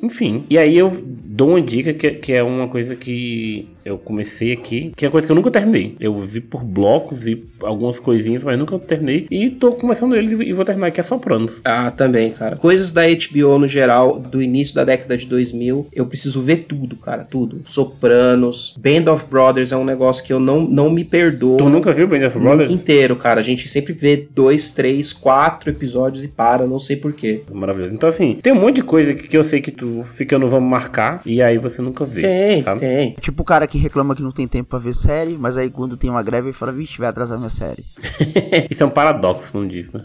Enfim. 0.03 0.45
E 0.51 0.59
aí 0.59 0.77
eu 0.77 0.93
dou 1.03 1.51
uma 1.51 1.63
dica 1.63 1.95
que, 1.95 2.11
que 2.11 2.33
é 2.33 2.43
uma 2.43 2.67
coisa 2.67 2.97
que 2.97 3.69
eu 3.87 3.97
comecei 3.97 4.53
aqui, 4.53 4.93
que 4.97 5.05
é 5.05 5.09
uma 5.09 5.13
coisa 5.13 5.27
que 5.27 5.31
eu 5.31 5.37
nunca 5.37 5.51
terminei. 5.51 5.95
Eu 6.01 6.21
vi 6.21 6.41
por 6.41 6.65
blocos, 6.65 7.23
vi 7.23 7.45
algumas 7.63 8.01
coisinhas, 8.01 8.43
mas 8.43 8.59
nunca 8.59 8.77
terminei. 8.81 9.29
E 9.31 9.49
tô 9.49 9.73
começando 9.73 10.17
eles 10.17 10.33
e 10.33 10.53
vou 10.53 10.65
terminar 10.65 10.89
aqui 10.89 11.01
a 11.01 11.05
Sopranos. 11.05 11.61
Ah, 11.65 11.93
também, 11.93 12.33
cara. 12.33 12.57
Coisas 12.57 12.93
da 12.93 13.03
HBO 13.07 13.61
no 13.61 13.69
geral, 13.69 14.19
do 14.19 14.43
início 14.43 14.75
da 14.75 14.83
década 14.83 15.17
de 15.17 15.27
2000, 15.27 15.87
eu 15.93 16.05
preciso 16.05 16.43
ver 16.43 16.65
tudo, 16.69 16.97
cara, 16.97 17.25
tudo. 17.25 17.63
Sopranos, 17.65 18.75
Band 18.77 19.13
of 19.13 19.27
Brothers 19.31 19.71
é 19.71 19.77
um 19.77 19.85
negócio 19.85 20.25
que 20.25 20.33
eu 20.33 20.41
não, 20.41 20.63
não 20.63 20.91
me 20.91 21.05
perdoo. 21.05 21.57
Tu 21.57 21.69
nunca 21.69 21.93
viu 21.93 22.09
Band 22.09 22.27
of 22.27 22.39
Brothers? 22.39 22.71
inteiro, 22.73 23.15
cara. 23.15 23.39
A 23.39 23.43
gente 23.43 23.69
sempre 23.69 23.93
vê 23.93 24.27
dois, 24.35 24.73
três, 24.73 25.13
quatro 25.13 25.71
episódios 25.71 26.25
e 26.25 26.29
para, 26.29 26.67
não 26.67 26.81
sei 26.81 26.97
porquê. 26.97 27.43
Maravilhoso. 27.53 27.95
Então, 27.95 28.09
assim, 28.09 28.39
tem 28.43 28.53
um 28.53 28.61
monte 28.61 28.77
de 28.77 28.83
coisa 28.83 29.15
que, 29.15 29.29
que 29.29 29.37
eu 29.37 29.45
sei 29.45 29.61
que 29.61 29.71
tu 29.71 30.03
fica 30.05 30.37
no 30.37 30.49
vamos 30.49 30.69
marcar 30.69 31.23
e 31.25 31.41
aí 31.41 31.57
você 31.57 31.81
nunca 31.81 32.05
vê. 32.05 32.23
Tem, 32.23 32.63
sabe? 32.63 32.81
tem. 32.81 33.15
Tipo 33.21 33.43
o 33.43 33.45
cara 33.45 33.67
que 33.67 33.76
reclama 33.77 34.15
que 34.15 34.23
não 34.23 34.33
tem 34.33 34.47
tempo 34.49 34.71
pra 34.71 34.79
ver 34.79 34.95
série, 34.95 35.37
mas 35.39 35.57
aí 35.57 35.71
quando 35.71 35.97
tem 35.97 36.11
uma 36.11 36.23
greve 36.23 36.49
ele 36.49 36.53
fala, 36.57 36.73
vixe, 36.73 36.99
vai 36.99 37.09
atrasar 37.09 37.39
minha 37.39 37.51
série. 37.51 37.85
Isso 38.71 38.83
é 38.83 38.87
um 38.87 38.91
paradoxo, 38.91 39.57
não 39.57 39.65
diz, 39.67 39.93
né? 39.93 40.05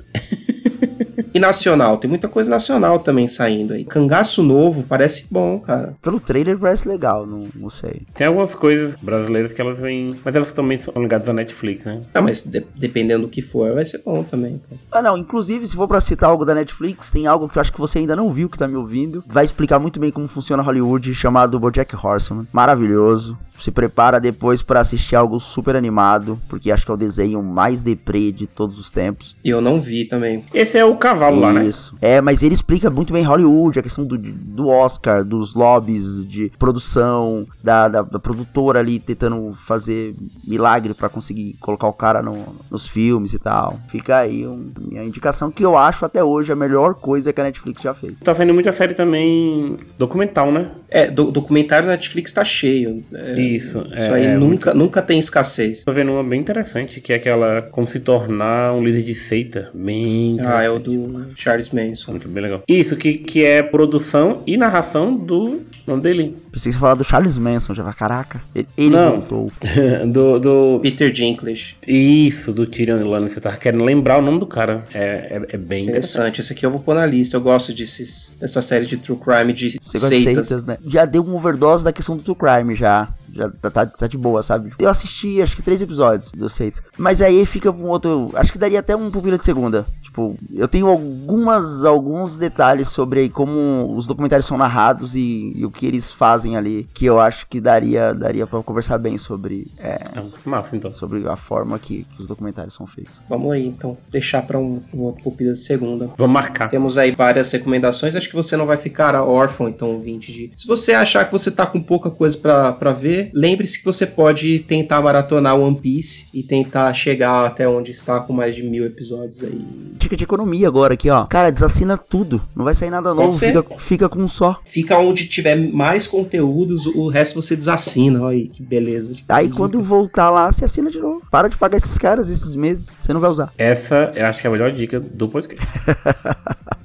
E 1.34 1.40
nacional, 1.40 1.98
tem 1.98 2.10
muita 2.10 2.28
coisa 2.28 2.50
nacional 2.50 3.00
também 3.00 3.26
saindo 3.28 3.74
aí. 3.74 3.86
Cangaço 3.86 4.44
novo 4.44 4.84
parece 4.84 5.28
bom, 5.32 5.60
cara. 5.60 5.94
Pelo 6.02 6.20
trailer 6.20 6.58
parece 6.58 6.86
legal, 6.90 7.26
não, 7.26 7.44
não 7.56 7.70
sei. 7.70 8.02
Tem 8.14 8.28
algumas 8.28 8.54
coisas 8.54 8.96
brasileiras 9.02 9.54
que 9.54 9.62
elas 9.62 9.80
vêm. 9.80 10.14
Mas 10.26 10.36
elas 10.36 10.52
também 10.52 10.78
são 10.78 10.94
ligadas 11.02 11.30
à 11.30 11.34
Netflix, 11.34 11.86
né? 11.86 12.02
Ah, 12.14 12.22
mas 12.22 12.44
de- 12.44 12.66
dependendo 12.76 13.24
do 13.24 13.30
que 13.30 13.42
for, 13.42 13.74
vai 13.74 13.86
ser 13.86 14.02
bom 14.04 14.24
também. 14.24 14.60
cara. 14.70 14.82
Ah 14.92 15.02
não, 15.02 15.18
inclusive 15.18 15.66
se 15.66 15.76
for 15.76 15.88
pra 15.88 16.02
citar 16.02 16.30
algo 16.30 16.44
da 16.44 16.54
Netflix, 16.54 17.10
tem 17.10 17.26
algo 17.28 17.48
que 17.48 17.58
eu 17.58 17.62
acho 17.62 17.72
que 17.72 17.80
você 17.80 18.00
ainda 18.00 18.16
não 18.16 18.34
viu, 18.34 18.50
que 18.50 18.58
tá 18.58 18.68
me 18.68 18.76
ouvindo. 18.76 19.24
Vai 19.26 19.46
explicar 19.46 19.80
muito 19.80 20.02
bem 20.02 20.12
como 20.12 20.28
funciona 20.28 20.62
Hollywood, 20.62 21.14
chamado 21.16 21.58
BoJack 21.58 21.96
Horseman. 21.96 22.46
Maravilhoso. 22.52 23.38
Se 23.62 23.72
prepara 23.72 24.20
depois 24.20 24.62
pra 24.64 24.80
assistir 24.80 25.16
algo 25.16 25.40
super 25.40 25.76
animado, 25.76 26.40
porque 26.50 26.72
acho 26.72 26.86
que 26.86 26.92
é 26.92 26.94
o 26.94 26.98
desenho 26.98 27.42
mais 27.44 27.82
deprê 27.82 28.32
de 28.32 28.48
todos 28.48 28.80
os 28.80 28.90
tempos. 28.92 29.36
E 29.44 29.50
eu 29.50 29.62
não 29.62 29.80
vi 29.80 30.06
também. 30.06 30.44
Esse 30.54 30.78
é 30.78 30.86
o 30.86 30.96
cavalo 30.96 31.40
lá, 31.40 31.54
né? 31.54 31.66
Isso. 31.66 31.96
É, 32.02 32.20
mas 32.22 32.42
ele 32.44 32.54
explica 32.56 32.90
muito 32.90 33.14
bem 33.14 33.24
Hollywood, 33.24 33.80
a 33.80 33.84
questão 33.84 34.04
do, 34.06 34.18
do 34.18 34.68
Oscar, 34.68 35.24
dos 35.24 35.54
lobbies 35.54 36.26
de 36.26 36.52
produção, 36.58 37.46
da, 37.64 37.88
da, 37.88 38.02
da 38.02 38.20
produtora 38.20 38.80
ali 38.80 39.00
tentando 39.00 39.54
fazer 39.54 40.16
milagre 40.48 40.94
pra 40.94 41.10
conseguir 41.10 41.56
colocar 41.60 41.88
o 41.88 41.94
cara 41.94 42.22
no- 42.22 42.56
nos 42.72 42.88
filmes 42.88 43.34
e 43.34 43.40
tal. 43.40 43.80
Fica 43.90 44.18
aí 44.18 44.48
um- 44.48 44.72
minha 44.80 45.04
indicação 45.04 45.52
que 45.52 45.64
eu 45.64 45.78
acho 45.78 46.04
até 46.06 46.24
hoje 46.24 46.52
a 46.52 46.56
melhor 46.56 46.96
coisa 46.96 47.32
que 47.32 47.40
a 47.40 47.44
Netflix 47.44 47.82
já 47.82 47.94
fez. 47.94 48.16
Tá 48.24 48.34
saindo 48.34 48.54
muita 48.54 48.72
série 48.72 48.94
também 48.94 49.78
documental, 49.98 50.52
né? 50.52 50.72
É, 50.90 51.10
do, 51.12 51.32
documentário 51.32 51.88
Netflix 51.88 52.34
tá 52.34 52.44
cheio. 52.44 53.04
É, 53.14 53.34
Isso. 53.56 53.84
é, 53.92 53.98
Isso 53.98 54.14
aí 54.14 54.26
é 54.26 54.36
nunca, 54.36 54.74
nunca 54.74 55.02
tem 55.02 55.20
escassez. 55.20 55.84
Tô 55.84 55.92
vendo 55.92 56.12
uma 56.12 56.24
bem 56.24 56.40
interessante, 56.40 57.02
que 57.02 57.14
é 57.14 57.16
aquela 57.16 57.62
como 57.62 57.88
se 57.88 58.00
tornar 58.00 58.74
um 58.74 58.84
líder 58.84 59.04
de 59.04 59.14
seita. 59.16 59.70
Bem 59.74 60.38
Ah, 60.46 60.64
é 60.64 60.70
o 60.70 60.80
do 60.80 61.26
Charles 61.36 61.70
Manson. 61.72 62.12
Muito 62.12 62.28
bem 62.28 62.44
legal. 62.44 62.64
Isso, 62.68 62.96
que, 62.96 63.14
que 63.14 63.44
é 63.44 63.62
produção 63.64 64.42
e 64.46 64.58
narração 64.58 65.16
do 65.16 65.62
nome 65.88 66.02
dele. 66.02 66.36
Pensei 66.52 66.72
que 66.72 66.76
você 66.76 66.80
falar 66.80 66.96
do 66.96 67.04
Charles 67.04 67.38
Manson, 67.38 67.74
já 67.74 67.84
vai, 67.84 67.94
caraca. 67.94 68.42
Ele, 68.54 68.68
ele 68.78 68.90
Não. 68.90 69.22
voltou. 69.22 69.52
do, 70.08 70.40
do. 70.40 70.80
Peter 70.82 71.12
Dinklage. 71.12 71.76
Isso. 71.88 72.52
Do 72.54 72.66
Tyrion 72.66 72.98
Lannister. 73.08 73.36
Você 73.36 73.42
tava 73.42 73.58
querendo 73.58 73.84
lembrar 73.84 74.18
o 74.18 74.22
nome 74.22 74.40
do 74.40 74.46
cara. 74.46 74.84
É, 74.94 75.40
é, 75.42 75.42
é 75.50 75.58
bem 75.58 75.84
interessante. 75.86 76.42
Esse 76.42 76.54
aqui 76.54 76.66
eu 76.66 76.72
vou 76.72 76.80
pôr 76.80 76.96
na 76.96 77.06
lista. 77.06 77.38
Eu 77.38 77.42
gosto 77.42 77.74
desses, 77.74 78.32
dessa 78.40 78.62
série 78.62 78.86
de 78.86 78.98
true 78.98 79.18
crime 79.18 79.54
de 79.54 79.78
Você 79.82 79.98
gosta 79.98 80.16
de 80.16 80.24
seitas. 80.24 80.48
seitas, 80.48 80.66
né? 80.66 80.78
Já 80.86 81.06
deu 81.06 81.24
um 81.24 81.36
overdose 81.36 81.84
da 81.84 81.94
questão 81.94 82.18
do 82.18 82.24
true 82.24 82.36
crime 82.36 82.76
já. 82.76 83.08
Já 83.34 83.50
tá, 83.50 83.70
tá, 83.70 83.86
tá 83.86 84.08
de 84.08 84.18
boa, 84.18 84.44
sabe? 84.44 84.74
Eu 84.78 84.90
assisti, 84.90 85.42
acho 85.42 85.56
que 85.56 85.62
três 85.62 85.82
episódios 85.82 86.32
do 86.32 86.50
Seito. 86.50 86.82
Mas 86.98 87.22
aí 87.22 87.46
fica 87.46 87.72
um 87.72 87.88
outro. 87.88 88.32
Acho 88.36 88.52
que 88.52 88.60
daria 88.60 88.80
até 88.80 88.96
um 88.96 89.10
pupila 89.10 89.38
de 89.38 89.46
segunda. 89.46 89.86
Tipo, 90.12 90.36
eu 90.54 90.68
tenho 90.68 90.88
algumas, 90.88 91.86
alguns 91.86 92.38
detalhes 92.38 92.90
sobre 92.90 93.30
como 93.30 93.94
os 93.96 94.06
documentários 94.06 94.46
são 94.46 94.58
narrados 94.58 95.16
e, 95.16 95.54
e 95.56 95.66
o 95.66 95.72
que 95.72 95.86
eles 95.88 96.12
fazem 96.12 96.58
ali, 96.58 96.86
que 96.94 97.06
eu 97.06 97.18
acho 97.18 97.48
que 97.48 97.62
daria, 97.62 98.14
daria 98.14 98.46
para 98.46 98.62
conversar 98.62 98.98
bem 98.98 99.18
sobre. 99.18 99.72
É, 99.80 99.92
é, 99.92 100.24
massa, 100.44 100.76
então. 100.76 100.92
Sobre 100.92 101.26
a 101.26 101.38
forma 101.38 101.80
que, 101.80 102.04
que, 102.04 102.22
os 102.22 102.28
documentários 102.28 102.74
são 102.74 102.86
feitos. 102.86 103.22
Vamos 103.30 103.54
aí, 103.54 103.66
então, 103.66 103.98
deixar 104.12 104.42
para 104.42 104.60
um, 104.60 104.84
um 104.94 105.00
outro 105.00 105.24
pupila 105.24 105.54
de 105.54 105.60
segunda. 105.60 106.10
Vamos 106.18 106.34
marcar. 106.34 106.70
Temos 106.70 106.98
aí 106.98 107.12
várias 107.12 107.50
recomendações. 107.50 108.14
Acho 108.14 108.28
que 108.28 108.36
você 108.36 108.58
não 108.58 108.66
vai 108.66 108.76
ficar 108.76 109.16
órfão, 109.16 109.70
então, 109.70 109.98
20 109.98 110.34
de. 110.34 110.52
Se 110.58 110.68
você 110.68 110.92
achar 110.92 111.24
que 111.24 111.32
você 111.32 111.50
tá 111.50 111.66
com 111.66 111.82
pouca 111.82 112.12
coisa 112.12 112.38
para 112.38 112.92
ver, 112.92 113.21
lembre-se 113.34 113.80
que 113.80 113.86
você 113.86 114.06
pode 114.06 114.60
tentar 114.60 115.02
maratonar 115.02 115.60
One 115.60 115.78
Piece 115.78 116.28
e 116.34 116.44
tentar 116.44 116.94
chegar 116.94 117.46
até 117.46 117.68
onde 117.68 117.92
está 117.92 118.20
com 118.20 118.34
mais 118.34 118.56
de 118.56 118.64
mil 118.64 118.86
episódios 118.86 119.44
aí 119.44 119.92
dica 120.12 120.18
de 120.18 120.24
economia 120.24 120.68
agora 120.68 120.94
aqui, 120.94 121.10
ó. 121.10 121.26
Cara, 121.26 121.52
desassina 121.52 121.98
tudo. 121.98 122.42
Não 122.56 122.66
vai 122.66 122.76
sair 122.76 122.90
nada 122.90 123.14
novo, 123.14 123.34
fica, 123.34 123.64
fica, 123.78 124.10
com 124.10 124.20
um 124.20 124.28
só. 124.28 124.60
Fica 124.64 124.98
onde 124.98 125.28
tiver 125.28 125.56
mais 125.56 126.08
conteúdos, 126.08 126.86
o 126.86 127.08
resto 127.08 127.42
você 127.42 127.56
desassina. 127.56 128.22
Olha 128.22 128.38
aí, 128.38 128.48
que 128.48 128.62
beleza. 128.62 129.16
Aí 129.30 129.50
quando 129.50 129.82
voltar 129.82 130.30
lá, 130.30 130.52
você 130.52 130.66
assina 130.66 130.90
de 130.90 131.00
novo. 131.00 131.22
Para 131.30 131.48
de 131.48 131.58
pagar 131.58 131.78
esses 131.78 131.98
caras 131.98 132.30
esses 132.30 132.56
meses. 132.56 132.96
Você 133.00 133.14
não 133.14 133.22
vai 133.22 133.30
usar. 133.30 133.54
Essa 133.58 134.12
eu 134.16 134.26
acho 134.26 134.42
que 134.42 134.48
é 134.48 134.50
a 134.50 134.52
melhor 134.52 134.72
dica 134.72 135.00
do 135.00 135.28
podcast. 135.30 135.66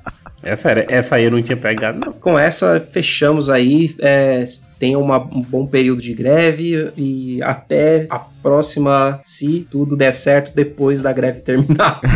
É 0.46 0.54
sério, 0.54 0.84
essa 0.88 1.16
aí 1.16 1.24
eu 1.24 1.30
não 1.30 1.42
tinha 1.42 1.56
pegado, 1.56 1.98
não. 1.98 2.12
Com 2.12 2.38
essa, 2.38 2.80
fechamos 2.92 3.50
aí. 3.50 3.94
É, 3.98 4.44
tenha 4.78 4.96
uma, 4.98 5.18
um 5.18 5.42
bom 5.42 5.66
período 5.66 6.00
de 6.00 6.14
greve 6.14 6.92
e 6.96 7.42
até 7.42 8.06
a 8.08 8.18
próxima, 8.18 9.20
se 9.24 9.66
tudo 9.68 9.96
der 9.96 10.14
certo, 10.14 10.54
depois 10.54 11.02
da 11.02 11.12
greve 11.12 11.40
terminar. 11.40 12.00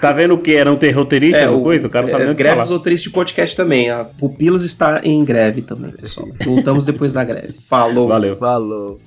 tá 0.00 0.12
vendo 0.12 0.34
o 0.34 0.38
que? 0.38 0.56
Era 0.56 0.72
um 0.72 0.78
roteirista 0.94 1.42
é, 1.42 1.48
o, 1.48 1.62
coisa? 1.62 1.86
O 1.86 1.90
cara 1.90 2.08
tá 2.08 2.20
é, 2.20 2.34
Greves 2.34 2.70
roteiristas 2.70 3.04
de 3.04 3.10
podcast 3.10 3.54
também. 3.54 3.88
A 3.88 4.04
Pupilas 4.04 4.64
está 4.64 5.00
em 5.04 5.24
greve 5.24 5.62
também, 5.62 5.92
pessoal. 5.92 6.28
Voltamos 6.44 6.84
depois 6.84 7.12
da 7.12 7.22
greve. 7.22 7.52
Falou. 7.52 8.08
Valeu. 8.08 8.36
Falou. 8.36 8.98